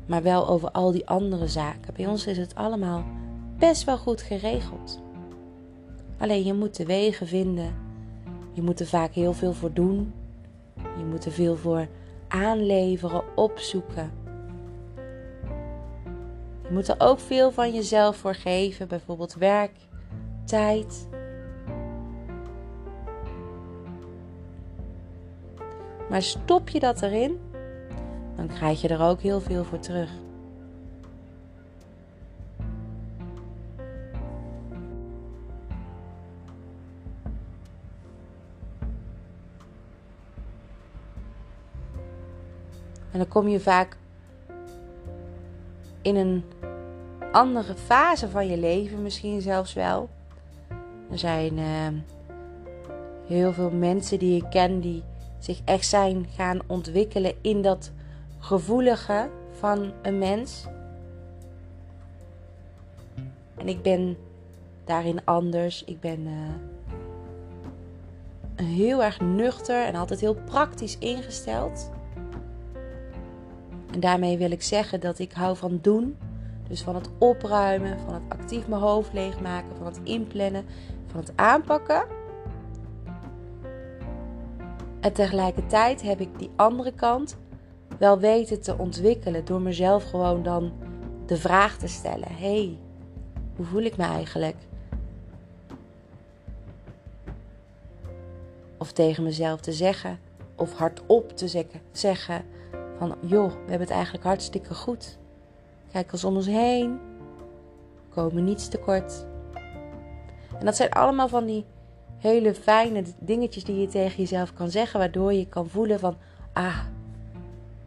maar 0.06 0.24
wel 0.24 0.48
over 0.48 0.72
al 0.72 0.92
die 0.92 1.08
andere 1.08 1.48
zaken. 1.48 1.94
Bij 1.94 2.08
ons 2.08 2.28
is 2.28 2.38
het 2.38 2.56
allemaal 2.56 3.04
best 3.58 3.84
wel 3.84 3.98
goed 3.98 4.22
geregeld. 4.22 5.02
Alleen 6.18 6.44
je 6.44 6.54
moet 6.54 6.76
de 6.76 6.86
wegen 6.86 7.28
vinden. 7.28 7.76
Je 8.54 8.62
moet 8.62 8.80
er 8.80 8.86
vaak 8.86 9.14
heel 9.14 9.34
veel 9.34 9.54
voor 9.54 9.74
doen. 9.74 10.14
Je 10.76 11.04
moet 11.10 11.26
er 11.26 11.32
veel 11.32 11.56
voor 11.56 11.88
aanleveren, 12.28 13.24
opzoeken. 13.36 14.12
Je 16.64 16.70
moet 16.72 16.88
er 16.88 16.96
ook 16.98 17.20
veel 17.20 17.52
van 17.52 17.74
jezelf 17.74 18.16
voor 18.16 18.36
geven, 18.36 18.88
bijvoorbeeld 18.88 19.34
werk, 19.34 19.72
tijd, 20.46 21.08
Maar 26.12 26.22
stop 26.22 26.70
je 26.70 26.80
dat 26.80 27.02
erin, 27.02 27.40
dan 28.36 28.48
krijg 28.48 28.82
je 28.82 28.88
er 28.88 29.02
ook 29.02 29.22
heel 29.22 29.42
veel 29.42 29.64
voor 29.64 29.80
terug. 29.80 30.10
En 43.12 43.18
dan 43.20 43.28
kom 43.28 43.48
je 43.48 43.60
vaak 43.60 43.98
in 46.02 46.16
een 46.16 46.44
andere 47.32 47.76
fase 47.76 48.30
van 48.30 48.48
je 48.48 48.58
leven, 48.58 49.02
misschien 49.02 49.42
zelfs 49.42 49.74
wel. 49.74 50.10
Er 51.12 51.20
zijn 51.20 51.58
eh, 51.58 51.88
heel 53.28 53.54
veel 53.54 53.72
mensen 53.72 54.20
die 54.20 54.44
ik 54.44 54.50
ken 54.50 54.80
die 54.80 55.04
zich 55.44 55.62
echt 55.66 55.88
zijn 55.88 56.28
gaan 56.36 56.60
ontwikkelen 56.68 57.34
in 57.42 57.62
dat 57.62 57.92
gevoelige 58.40 59.30
van 59.52 59.92
een 60.02 60.18
mens. 60.18 60.66
En 63.58 63.68
ik 63.68 63.82
ben 63.82 64.18
daarin 64.84 65.26
anders. 65.26 65.84
Ik 65.84 66.00
ben 66.00 66.20
uh, 66.20 66.32
heel 68.64 69.04
erg 69.04 69.20
nuchter 69.20 69.86
en 69.86 69.96
altijd 69.96 70.20
heel 70.20 70.36
praktisch 70.46 70.98
ingesteld. 70.98 71.90
En 73.92 74.00
daarmee 74.00 74.38
wil 74.38 74.52
ik 74.52 74.62
zeggen 74.62 75.00
dat 75.00 75.20
ik 75.20 75.32
hou 75.32 75.58
van 75.58 75.80
doen. 75.82 76.18
Dus 76.68 76.82
van 76.82 76.96
het 76.96 77.10
opruimen, 77.18 78.00
van 78.00 78.14
het 78.14 78.24
actief 78.28 78.68
mijn 78.68 78.82
hoofd 78.82 79.14
leegmaken, 79.14 79.76
van 79.78 79.86
het 79.86 80.00
inplannen, 80.04 80.66
van 81.08 81.20
het 81.20 81.32
aanpakken. 81.36 82.06
En 85.02 85.14
tegelijkertijd 85.14 86.02
heb 86.02 86.20
ik 86.20 86.40
die 86.40 86.50
andere 86.56 86.94
kant 86.94 87.38
wel 87.98 88.20
weten 88.20 88.62
te 88.62 88.78
ontwikkelen 88.78 89.46
door 89.46 89.62
mezelf 89.62 90.04
gewoon 90.04 90.44
dan 90.44 90.74
de 91.26 91.38
vraag 91.38 91.78
te 91.78 91.88
stellen: 91.88 92.36
hey, 92.36 92.78
hoe 93.56 93.66
voel 93.66 93.82
ik 93.82 93.98
me 93.98 94.04
eigenlijk? 94.04 94.56
Of 98.78 98.92
tegen 98.92 99.24
mezelf 99.24 99.60
te 99.60 99.74
zeggen, 99.74 100.20
of 100.56 100.74
hardop 100.74 101.38
te 101.38 101.68
zeggen: 101.92 102.46
van 102.98 103.16
joh, 103.20 103.52
we 103.52 103.58
hebben 103.58 103.80
het 103.80 103.90
eigenlijk 103.90 104.24
hartstikke 104.24 104.74
goed. 104.74 105.18
Kijk 105.92 106.12
eens 106.12 106.24
om 106.24 106.36
ons 106.36 106.46
heen, 106.46 107.00
we 107.96 108.14
komen 108.14 108.44
niets 108.44 108.68
tekort. 108.68 109.26
En 110.60 110.66
dat 110.66 110.76
zijn 110.76 110.92
allemaal 110.92 111.28
van 111.28 111.46
die 111.46 111.66
hele 112.22 112.54
fijne 112.54 113.04
dingetjes 113.20 113.64
die 113.64 113.80
je 113.80 113.88
tegen 113.88 114.18
jezelf 114.18 114.54
kan 114.54 114.70
zeggen, 114.70 115.00
waardoor 115.00 115.34
je 115.34 115.48
kan 115.48 115.68
voelen 115.68 116.00
van 116.00 116.16
ah, 116.54 116.80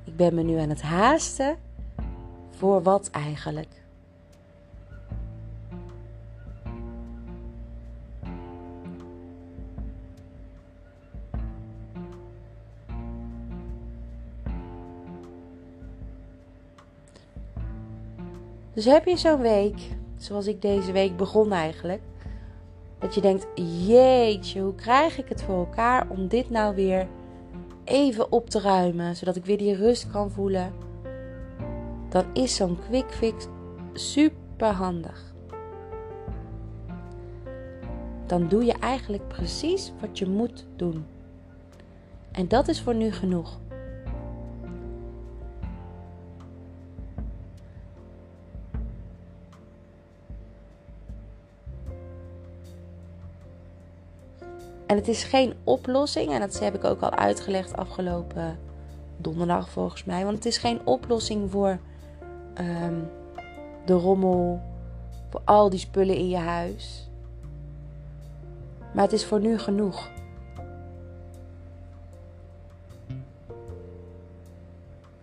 ik 0.05 0.17
ben 0.17 0.35
me 0.35 0.43
nu 0.43 0.59
aan 0.59 0.69
het 0.69 0.83
haasten 0.83 1.57
voor 2.51 2.83
wat 2.83 3.11
eigenlijk. 3.11 3.83
Dus 18.75 18.85
heb 18.85 19.07
je 19.07 19.17
zo'n 19.17 19.41
week, 19.41 19.79
zoals 20.17 20.47
ik 20.47 20.63
deze 20.63 20.93
week 20.93 21.17
begon 21.17 21.53
eigenlijk, 21.53 22.01
dat 23.05 23.15
je 23.15 23.21
denkt: 23.21 23.47
jeetje, 23.87 24.61
hoe 24.61 24.75
krijg 24.75 25.19
ik 25.19 25.29
het 25.29 25.43
voor 25.43 25.59
elkaar 25.59 26.07
om 26.09 26.29
dit 26.29 26.51
nou 26.51 26.75
weer 26.75 27.09
even 27.85 28.33
op 28.33 28.51
te 28.51 28.61
ruimen, 28.61 29.17
zodat 29.17 29.37
ik 29.37 29.45
weer 29.45 29.59
die 29.59 29.75
rust 29.75 30.11
kan 30.11 30.31
voelen? 30.31 30.73
Dan 32.09 32.25
is 32.33 32.55
zo'n 32.55 32.79
quick 32.89 33.11
fix 33.11 33.47
super 33.93 34.71
handig. 34.71 35.35
Dan 38.27 38.49
doe 38.49 38.65
je 38.65 38.75
eigenlijk 38.81 39.29
precies 39.29 39.93
wat 40.01 40.19
je 40.19 40.27
moet 40.27 40.67
doen. 40.77 41.07
En 42.33 42.49
dat 42.49 42.69
is 42.69 42.81
voor 42.81 42.95
nu 42.95 43.13
genoeg. 43.13 43.59
En 54.95 55.01
het 55.01 55.09
is 55.09 55.25
geen 55.25 55.55
oplossing, 55.65 56.33
en 56.33 56.41
dat 56.41 56.59
heb 56.59 56.75
ik 56.75 56.85
ook 56.85 57.01
al 57.01 57.11
uitgelegd 57.11 57.77
afgelopen 57.77 58.59
donderdag 59.17 59.69
volgens 59.69 60.05
mij. 60.05 60.25
Want 60.25 60.37
het 60.37 60.47
is 60.47 60.59
geen 60.59 60.87
oplossing 60.87 61.51
voor 61.51 61.79
ehm, 62.55 63.01
de 63.85 63.93
rommel, 63.93 64.61
voor 65.31 65.41
al 65.45 65.71
die 65.71 65.79
spullen 65.79 66.17
in 66.17 66.29
je 66.29 66.37
huis. 66.37 67.11
Maar 68.93 69.03
het 69.05 69.13
is 69.13 69.25
voor 69.25 69.41
nu 69.41 69.59
genoeg. 69.59 70.11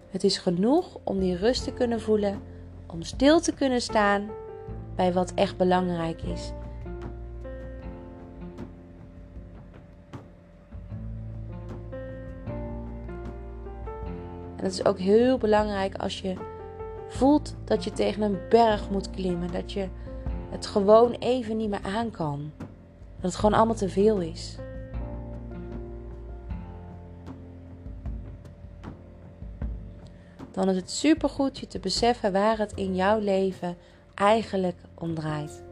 Het 0.10 0.23
is 0.23 0.38
genoeg 0.38 0.97
om 1.03 1.19
die 1.19 1.36
rust 1.36 1.63
te 1.63 1.73
kunnen 1.73 2.01
voelen, 2.01 2.41
om 2.86 3.03
stil 3.03 3.39
te 3.39 3.53
kunnen 3.53 3.81
staan 3.81 4.29
bij 4.95 5.13
wat 5.13 5.34
echt 5.34 5.57
belangrijk 5.57 6.21
is. 6.21 6.51
En 14.62 14.67
het 14.67 14.74
is 14.74 14.86
ook 14.86 15.00
heel 15.00 15.38
belangrijk 15.38 15.95
als 15.95 16.21
je 16.21 16.34
voelt 17.08 17.56
dat 17.63 17.84
je 17.84 17.91
tegen 17.91 18.21
een 18.21 18.39
berg 18.50 18.89
moet 18.89 19.10
klimmen. 19.10 19.52
Dat 19.52 19.71
je 19.71 19.88
het 20.50 20.65
gewoon 20.65 21.12
even 21.12 21.58
niet 21.58 21.69
meer 21.69 21.84
aan 21.84 22.12
kan. 22.12 22.52
Dat 23.15 23.32
het 23.32 23.36
gewoon 23.36 23.54
allemaal 23.56 23.76
te 23.76 23.89
veel 23.89 24.19
is. 24.19 24.58
Dan 30.52 30.69
is 30.69 30.76
het 30.76 30.91
supergoed 30.91 31.60
je 31.60 31.67
te 31.67 31.80
beseffen 31.80 32.32
waar 32.32 32.58
het 32.58 32.74
in 32.74 32.95
jouw 32.95 33.19
leven 33.19 33.78
eigenlijk 34.15 34.78
om 34.93 35.15
draait. 35.15 35.63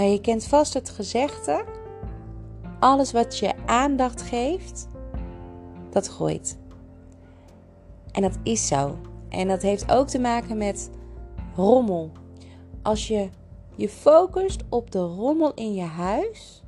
Nou, 0.00 0.12
je 0.12 0.20
kent 0.20 0.44
vast 0.44 0.74
het 0.74 0.90
gezegde: 0.90 1.64
alles 2.78 3.12
wat 3.12 3.38
je 3.38 3.52
aandacht 3.66 4.22
geeft, 4.22 4.88
dat 5.90 6.06
groeit. 6.06 6.58
En 8.12 8.22
dat 8.22 8.38
is 8.42 8.66
zo. 8.66 8.98
En 9.28 9.48
dat 9.48 9.62
heeft 9.62 9.92
ook 9.92 10.08
te 10.08 10.18
maken 10.18 10.56
met 10.56 10.90
rommel. 11.56 12.10
Als 12.82 13.08
je 13.08 13.28
je 13.76 13.88
focust 13.88 14.62
op 14.68 14.90
de 14.90 14.98
rommel 14.98 15.54
in 15.54 15.74
je 15.74 15.84
huis, 15.84 16.62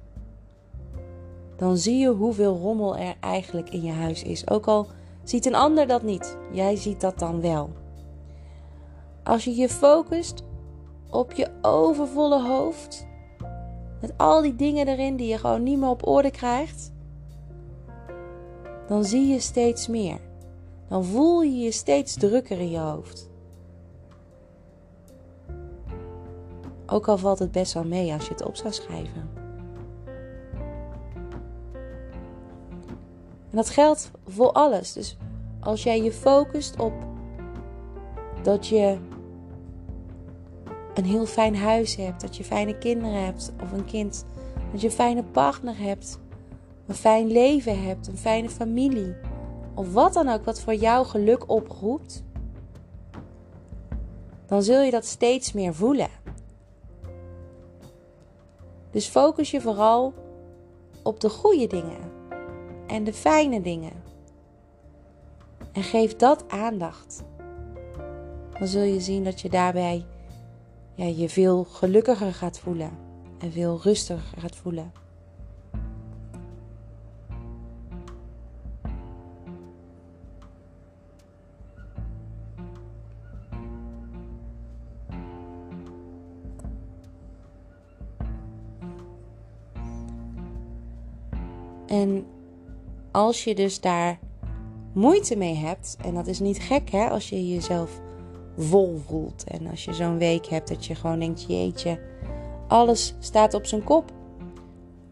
dan 1.57 1.77
zie 1.77 1.99
je 1.99 2.09
hoeveel 2.09 2.57
rommel 2.57 2.97
er 2.97 3.15
eigenlijk 3.21 3.71
in 3.71 3.83
je 3.83 3.93
huis 3.93 4.23
is. 4.23 4.51
Ook 4.51 4.67
al 4.67 4.87
ziet 5.23 5.47
een 5.47 5.55
ander 5.55 5.87
dat 5.87 6.03
niet, 6.03 6.37
jij 6.53 6.77
ziet 6.77 7.01
dat 7.01 7.19
dan 7.19 7.41
wel. 7.41 7.71
Als 9.23 9.45
je 9.45 9.55
je 9.55 9.69
focust 9.69 10.43
op 11.11 11.33
je 11.33 11.51
overvolle 11.63 12.43
hoofd, 12.43 13.11
met 14.03 14.13
al 14.17 14.43
die 14.43 14.57
dingen 14.57 14.89
erin 14.89 15.17
die 15.17 15.29
je 15.29 15.39
gewoon 15.39 15.63
niet 15.63 15.79
meer 15.79 15.89
op 15.89 16.07
orde 16.07 16.31
krijgt. 16.31 16.93
Dan 18.87 19.05
zie 19.05 19.27
je 19.27 19.41
steeds 19.41 19.89
meer. 19.89 20.21
Dan 20.89 21.05
voel 21.05 21.43
je 21.43 21.59
je 21.59 21.71
steeds 21.71 22.15
drukker 22.15 22.59
in 22.59 22.71
je 22.71 22.79
hoofd. 22.79 23.31
Ook 26.87 27.09
al 27.09 27.19
valt 27.19 27.39
het 27.39 27.53
best 27.53 27.73
wel 27.73 27.85
mee 27.85 28.13
als 28.13 28.25
je 28.25 28.33
het 28.33 28.45
op 28.45 28.57
zou 28.57 28.73
schrijven. 28.73 29.31
En 33.51 33.59
dat 33.59 33.71
geldt 33.71 34.11
voor 34.27 34.53
alles. 34.53 34.93
Dus 34.93 35.17
als 35.61 35.83
jij 35.83 36.03
je 36.03 36.13
focust 36.13 36.79
op 36.79 36.93
dat 38.43 38.67
je 38.67 38.99
een 40.95 41.05
heel 41.05 41.27
fijn 41.27 41.57
huis 41.57 41.97
hebt, 41.97 42.21
dat 42.21 42.37
je 42.37 42.45
fijne 42.45 42.79
kinderen 42.79 43.25
hebt 43.25 43.53
of 43.63 43.73
een 43.73 43.85
kind, 43.85 44.27
dat 44.73 44.81
je 44.81 44.87
een 44.87 44.93
fijne 44.93 45.23
partner 45.25 45.79
hebt, 45.79 46.19
een 46.87 46.95
fijn 46.95 47.27
leven 47.27 47.85
hebt, 47.85 48.07
een 48.07 48.19
fijne 48.19 48.49
familie, 48.51 49.15
of 49.75 49.93
wat 49.93 50.13
dan 50.13 50.29
ook 50.29 50.45
wat 50.45 50.61
voor 50.61 50.75
jou 50.75 51.07
geluk 51.07 51.51
oproept, 51.51 52.25
dan 54.47 54.63
zul 54.63 54.81
je 54.81 54.91
dat 54.91 55.05
steeds 55.05 55.53
meer 55.53 55.75
voelen. 55.75 56.11
Dus 58.91 59.07
focus 59.07 59.51
je 59.51 59.61
vooral 59.61 60.15
op 61.03 61.21
de 61.21 61.29
goede 61.29 61.67
dingen 61.67 62.11
en 62.87 63.05
de 63.05 63.13
fijne 63.13 63.61
dingen. 63.61 63.93
En 65.73 65.83
geef 65.83 66.17
dat 66.17 66.45
aandacht. 66.49 67.23
Dan 68.59 68.67
zul 68.67 68.83
je 68.83 69.01
zien 69.01 69.25
dat 69.25 69.41
je 69.41 69.49
daarbij 69.49 70.05
ja, 70.95 71.05
je 71.05 71.29
veel 71.29 71.65
gelukkiger 71.65 72.35
gaat 72.35 72.59
voelen 72.59 72.91
en 73.39 73.53
veel 73.53 73.81
rustiger 73.83 74.39
gaat 74.39 74.57
voelen. 74.57 74.93
En 91.87 92.27
als 93.11 93.45
je 93.45 93.55
dus 93.55 93.81
daar 93.81 94.19
moeite 94.93 95.37
mee 95.37 95.55
hebt, 95.55 95.97
en 96.05 96.15
dat 96.15 96.27
is 96.27 96.41
niet 96.41 96.59
gek 96.59 96.91
hè, 96.91 97.09
als 97.09 97.29
je 97.29 97.49
jezelf 97.49 98.02
vol 98.59 99.01
voelt. 99.07 99.45
En 99.45 99.67
als 99.67 99.85
je 99.85 99.93
zo'n 99.93 100.19
week 100.19 100.47
hebt 100.47 100.69
dat 100.69 100.87
je 100.87 100.95
gewoon 100.95 101.19
denkt, 101.19 101.45
jeetje, 101.49 102.01
alles 102.69 103.15
staat 103.19 103.55
op 103.55 103.67
zijn 103.67 103.85
kop. 103.85 104.13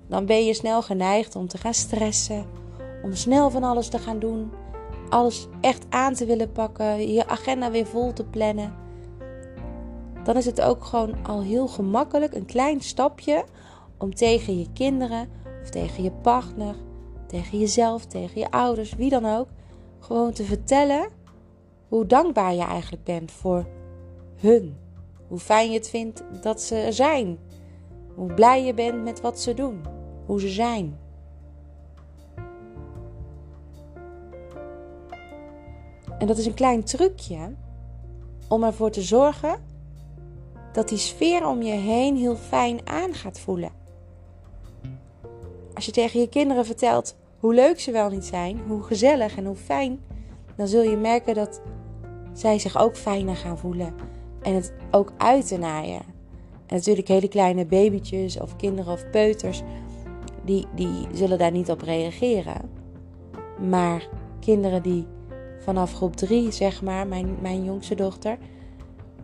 Dan 0.08 0.26
ben 0.26 0.44
je 0.44 0.54
snel 0.54 0.82
geneigd 0.82 1.36
om 1.36 1.48
te 1.48 1.58
gaan 1.58 1.74
stressen, 1.74 2.46
om 3.02 3.14
snel 3.14 3.50
van 3.50 3.64
alles 3.64 3.88
te 3.88 3.98
gaan 3.98 4.18
doen, 4.18 4.50
alles 5.08 5.48
echt 5.60 5.86
aan 5.88 6.14
te 6.14 6.26
willen 6.26 6.52
pakken, 6.52 7.12
je 7.12 7.28
agenda 7.28 7.70
weer 7.70 7.86
vol 7.86 8.12
te 8.12 8.24
plannen. 8.24 8.74
Dan 10.24 10.36
is 10.36 10.46
het 10.46 10.60
ook 10.60 10.84
gewoon 10.84 11.14
al 11.26 11.42
heel 11.42 11.68
gemakkelijk 11.68 12.34
een 12.34 12.46
klein 12.46 12.80
stapje 12.80 13.44
om 13.98 14.14
tegen 14.14 14.58
je 14.58 14.66
kinderen 14.72 15.28
of 15.62 15.70
tegen 15.70 16.02
je 16.02 16.10
partner, 16.10 16.74
tegen 17.26 17.58
jezelf, 17.58 18.04
tegen 18.04 18.40
je 18.40 18.50
ouders, 18.50 18.94
wie 18.94 19.10
dan 19.10 19.24
ook, 19.24 19.48
gewoon 19.98 20.32
te 20.32 20.44
vertellen 20.44 21.08
hoe 21.90 22.06
dankbaar 22.06 22.54
je 22.54 22.64
eigenlijk 22.64 23.04
bent 23.04 23.32
voor 23.32 23.66
hun. 24.36 24.76
Hoe 25.28 25.38
fijn 25.38 25.70
je 25.70 25.78
het 25.78 25.88
vindt 25.88 26.22
dat 26.42 26.62
ze 26.62 26.76
er 26.76 26.92
zijn. 26.92 27.38
Hoe 28.14 28.34
blij 28.34 28.64
je 28.64 28.74
bent 28.74 29.04
met 29.04 29.20
wat 29.20 29.40
ze 29.40 29.54
doen. 29.54 29.82
Hoe 30.26 30.40
ze 30.40 30.48
zijn. 30.48 30.98
En 36.18 36.26
dat 36.26 36.38
is 36.38 36.46
een 36.46 36.54
klein 36.54 36.84
trucje 36.84 37.54
om 38.48 38.64
ervoor 38.64 38.90
te 38.90 39.02
zorgen 39.02 39.62
dat 40.72 40.88
die 40.88 40.98
sfeer 40.98 41.46
om 41.46 41.62
je 41.62 41.72
heen 41.72 42.16
heel 42.16 42.36
fijn 42.36 42.80
aan 42.84 43.14
gaat 43.14 43.40
voelen. 43.40 43.72
Als 45.74 45.86
je 45.86 45.92
tegen 45.92 46.20
je 46.20 46.28
kinderen 46.28 46.66
vertelt 46.66 47.16
hoe 47.38 47.54
leuk 47.54 47.80
ze 47.80 47.90
wel 47.90 48.10
niet 48.10 48.24
zijn, 48.24 48.60
hoe 48.68 48.82
gezellig 48.82 49.36
en 49.36 49.44
hoe 49.44 49.56
fijn, 49.56 50.00
dan 50.56 50.68
zul 50.68 50.82
je 50.82 50.96
merken 50.96 51.34
dat 51.34 51.62
zij 52.32 52.58
zich 52.58 52.78
ook 52.78 52.96
fijner 52.96 53.36
gaan 53.36 53.58
voelen 53.58 53.94
en 54.42 54.54
het 54.54 54.72
ook 54.90 55.12
uiten 55.16 55.60
naar 55.60 55.86
je. 55.86 55.98
En 56.66 56.76
natuurlijk 56.76 57.08
hele 57.08 57.28
kleine 57.28 57.66
babytjes 57.66 58.40
of 58.40 58.56
kinderen 58.56 58.92
of 58.92 59.10
peuters, 59.10 59.62
die, 60.44 60.66
die 60.74 61.06
zullen 61.12 61.38
daar 61.38 61.50
niet 61.50 61.70
op 61.70 61.80
reageren. 61.80 62.70
Maar 63.68 64.08
kinderen 64.40 64.82
die 64.82 65.06
vanaf 65.58 65.94
groep 65.94 66.16
3, 66.16 66.50
zeg 66.50 66.82
maar, 66.82 67.06
mijn, 67.06 67.36
mijn 67.40 67.64
jongste 67.64 67.94
dochter, 67.94 68.38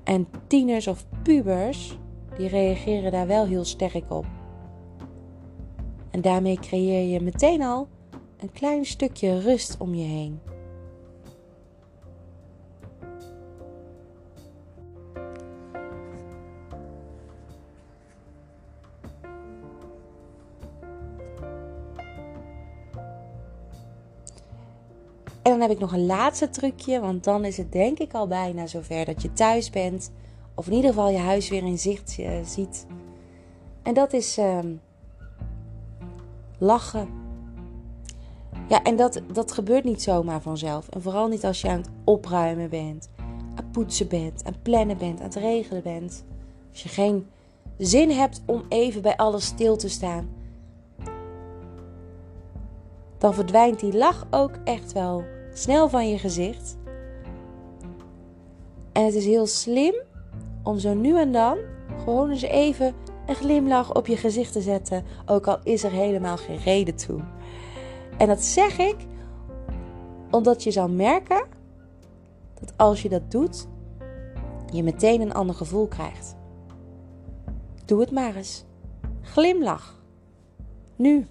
en 0.05 0.29
tieners 0.47 0.87
of 0.87 1.07
pubers, 1.23 1.99
die 2.37 2.49
reageren 2.49 3.12
daar 3.12 3.27
wel 3.27 3.47
heel 3.47 3.65
sterk 3.65 4.11
op. 4.11 4.27
En 6.11 6.21
daarmee 6.21 6.59
creëer 6.59 7.12
je 7.12 7.21
meteen 7.21 7.62
al 7.62 7.89
een 8.39 8.53
klein 8.53 8.85
stukje 8.85 9.41
rust 9.41 9.77
om 9.79 9.95
je 9.95 10.05
heen. 10.05 10.41
Dan 25.59 25.69
heb 25.69 25.77
ik 25.77 25.83
nog 25.83 25.92
een 25.92 26.07
laatste 26.07 26.49
trucje, 26.49 27.01
want 27.01 27.25
dan 27.25 27.45
is 27.45 27.57
het 27.57 27.73
denk 27.73 27.99
ik 27.99 28.12
al 28.12 28.27
bijna 28.27 28.66
zover 28.66 29.05
dat 29.05 29.23
je 29.23 29.33
thuis 29.33 29.71
bent. 29.71 30.11
Of 30.55 30.66
in 30.66 30.73
ieder 30.73 30.90
geval 30.90 31.11
je 31.11 31.19
huis 31.19 31.49
weer 31.49 31.62
in 31.62 31.79
zicht 31.79 32.16
uh, 32.19 32.31
ziet. 32.45 32.87
En 33.83 33.95
dat 33.95 34.12
is 34.12 34.38
uh, 34.38 34.59
lachen. 36.59 37.09
Ja, 38.69 38.83
en 38.83 38.97
dat, 38.97 39.21
dat 39.33 39.53
gebeurt 39.53 39.85
niet 39.85 40.03
zomaar 40.03 40.40
vanzelf. 40.40 40.88
En 40.88 41.03
vooral 41.03 41.29
niet 41.29 41.45
als 41.45 41.61
je 41.61 41.69
aan 41.69 41.79
het 41.79 41.90
opruimen 42.05 42.71
bent, 42.71 43.09
aan 43.19 43.55
het 43.55 43.73
poetsen 43.73 44.09
bent, 44.09 44.45
aan 44.45 44.53
het 44.53 44.62
plannen 44.62 44.97
bent, 44.97 45.19
aan 45.19 45.27
het 45.27 45.35
regelen 45.35 45.83
bent. 45.83 46.25
Als 46.71 46.83
je 46.83 46.88
geen 46.88 47.27
zin 47.79 48.11
hebt 48.11 48.42
om 48.47 48.64
even 48.69 49.03
bij 49.03 49.16
alles 49.16 49.45
stil 49.45 49.77
te 49.77 49.88
staan, 49.88 50.29
dan 53.19 53.35
verdwijnt 53.35 53.81
die 53.81 53.97
lach 53.97 54.27
ook 54.31 54.59
echt 54.64 54.92
wel 54.92 55.25
snel 55.59 55.88
van 55.88 56.09
je 56.09 56.19
gezicht. 56.19 56.77
En 58.92 59.05
het 59.05 59.14
is 59.14 59.25
heel 59.25 59.47
slim 59.47 59.95
om 60.62 60.79
zo 60.79 60.95
nu 60.95 61.19
en 61.19 61.33
dan 61.33 61.59
gewoon 61.99 62.31
eens 62.31 62.42
even 62.42 62.95
een 63.27 63.35
glimlach 63.35 63.95
op 63.95 64.07
je 64.07 64.16
gezicht 64.16 64.53
te 64.53 64.61
zetten, 64.61 65.05
ook 65.27 65.47
al 65.47 65.59
is 65.62 65.85
er 65.85 65.90
helemaal 65.90 66.37
geen 66.37 66.59
reden 66.59 66.97
toe. 66.97 67.21
En 68.19 68.27
dat 68.27 68.42
zeg 68.42 68.79
ik 68.79 68.97
omdat 70.31 70.62
je 70.62 70.71
zal 70.71 70.88
merken 70.88 71.47
dat 72.61 72.73
als 72.77 73.03
je 73.03 73.09
dat 73.09 73.31
doet, 73.31 73.66
je 74.73 74.83
meteen 74.83 75.21
een 75.21 75.35
ander 75.35 75.55
gevoel 75.55 75.87
krijgt. 75.87 76.37
Doe 77.85 78.01
het 78.01 78.11
maar 78.11 78.37
eens. 78.37 78.64
Glimlach. 79.23 80.01
Nu, 80.97 81.27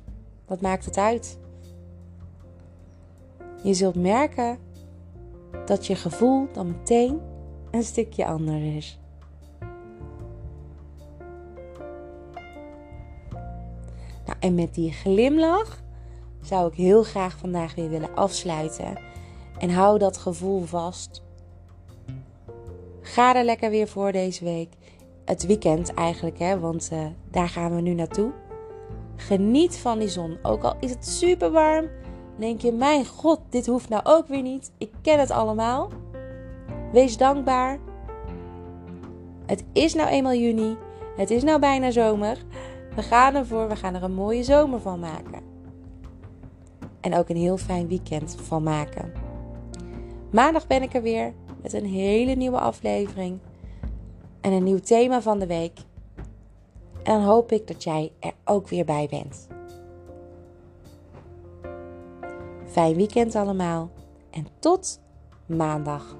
wat 0.45 0.61
maakt 0.61 0.85
het 0.85 0.97
uit? 0.97 1.37
Je 3.65 3.73
zult 3.73 3.95
merken 3.95 4.57
dat 5.65 5.87
je 5.87 5.95
gevoel 5.95 6.47
dan 6.53 6.67
meteen 6.67 7.21
een 7.71 7.83
stukje 7.83 8.25
anders 8.25 8.63
is. 8.63 8.99
Nou, 14.25 14.37
en 14.39 14.55
met 14.55 14.73
die 14.73 14.91
glimlach 14.91 15.83
zou 16.41 16.67
ik 16.67 16.73
heel 16.73 17.03
graag 17.03 17.37
vandaag 17.37 17.75
weer 17.75 17.89
willen 17.89 18.15
afsluiten. 18.15 18.97
En 19.57 19.69
hou 19.69 19.99
dat 19.99 20.17
gevoel 20.17 20.61
vast. 20.61 21.23
Ga 23.01 23.35
er 23.35 23.43
lekker 23.43 23.69
weer 23.69 23.87
voor 23.87 24.11
deze 24.11 24.43
week. 24.43 24.73
Het 25.25 25.45
weekend 25.45 25.93
eigenlijk, 25.93 26.39
hè, 26.39 26.59
want 26.59 26.89
uh, 26.93 27.05
daar 27.31 27.49
gaan 27.49 27.75
we 27.75 27.81
nu 27.81 27.93
naartoe. 27.93 28.31
Geniet 29.15 29.77
van 29.77 29.99
die 29.99 30.07
zon. 30.07 30.37
Ook 30.41 30.63
al 30.63 30.75
is 30.79 30.89
het 30.89 31.07
super 31.07 31.51
warm, 31.51 31.89
denk 32.35 32.61
je: 32.61 32.71
Mijn 32.71 33.05
god, 33.05 33.39
dit 33.49 33.65
hoeft 33.65 33.89
nou 33.89 34.01
ook 34.05 34.27
weer 34.27 34.41
niet. 34.41 34.71
Ik 34.77 34.91
ken 35.01 35.19
het 35.19 35.31
allemaal. 35.31 35.89
Wees 36.91 37.17
dankbaar. 37.17 37.79
Het 39.45 39.63
is 39.73 39.93
nou 39.93 40.09
eenmaal 40.09 40.33
juni. 40.33 40.77
Het 41.17 41.31
is 41.31 41.43
nou 41.43 41.59
bijna 41.59 41.91
zomer. 41.91 42.37
We 42.95 43.01
gaan 43.01 43.35
ervoor. 43.35 43.67
We 43.67 43.75
gaan 43.75 43.95
er 43.95 44.03
een 44.03 44.13
mooie 44.13 44.43
zomer 44.43 44.81
van 44.81 44.99
maken. 44.99 45.41
En 47.01 47.15
ook 47.15 47.29
een 47.29 47.35
heel 47.35 47.57
fijn 47.57 47.87
weekend 47.87 48.35
van 48.41 48.63
maken. 48.63 49.13
Maandag 50.31 50.67
ben 50.67 50.81
ik 50.81 50.93
er 50.93 51.01
weer 51.01 51.33
met 51.61 51.73
een 51.73 51.85
hele 51.85 52.35
nieuwe 52.35 52.59
aflevering. 52.59 53.39
En 54.41 54.51
een 54.51 54.63
nieuw 54.63 54.79
thema 54.79 55.21
van 55.21 55.39
de 55.39 55.47
week. 55.47 55.79
En 57.03 57.13
dan 57.13 57.23
hoop 57.23 57.51
ik 57.51 57.67
dat 57.67 57.83
jij 57.83 58.11
er 58.19 58.33
ook 58.43 58.67
weer 58.67 58.85
bij 58.85 59.07
bent. 59.09 59.47
Fijn 62.75 62.95
weekend 62.95 63.35
allemaal 63.35 63.89
en 64.31 64.47
tot 64.59 64.99
maandag. 65.45 66.15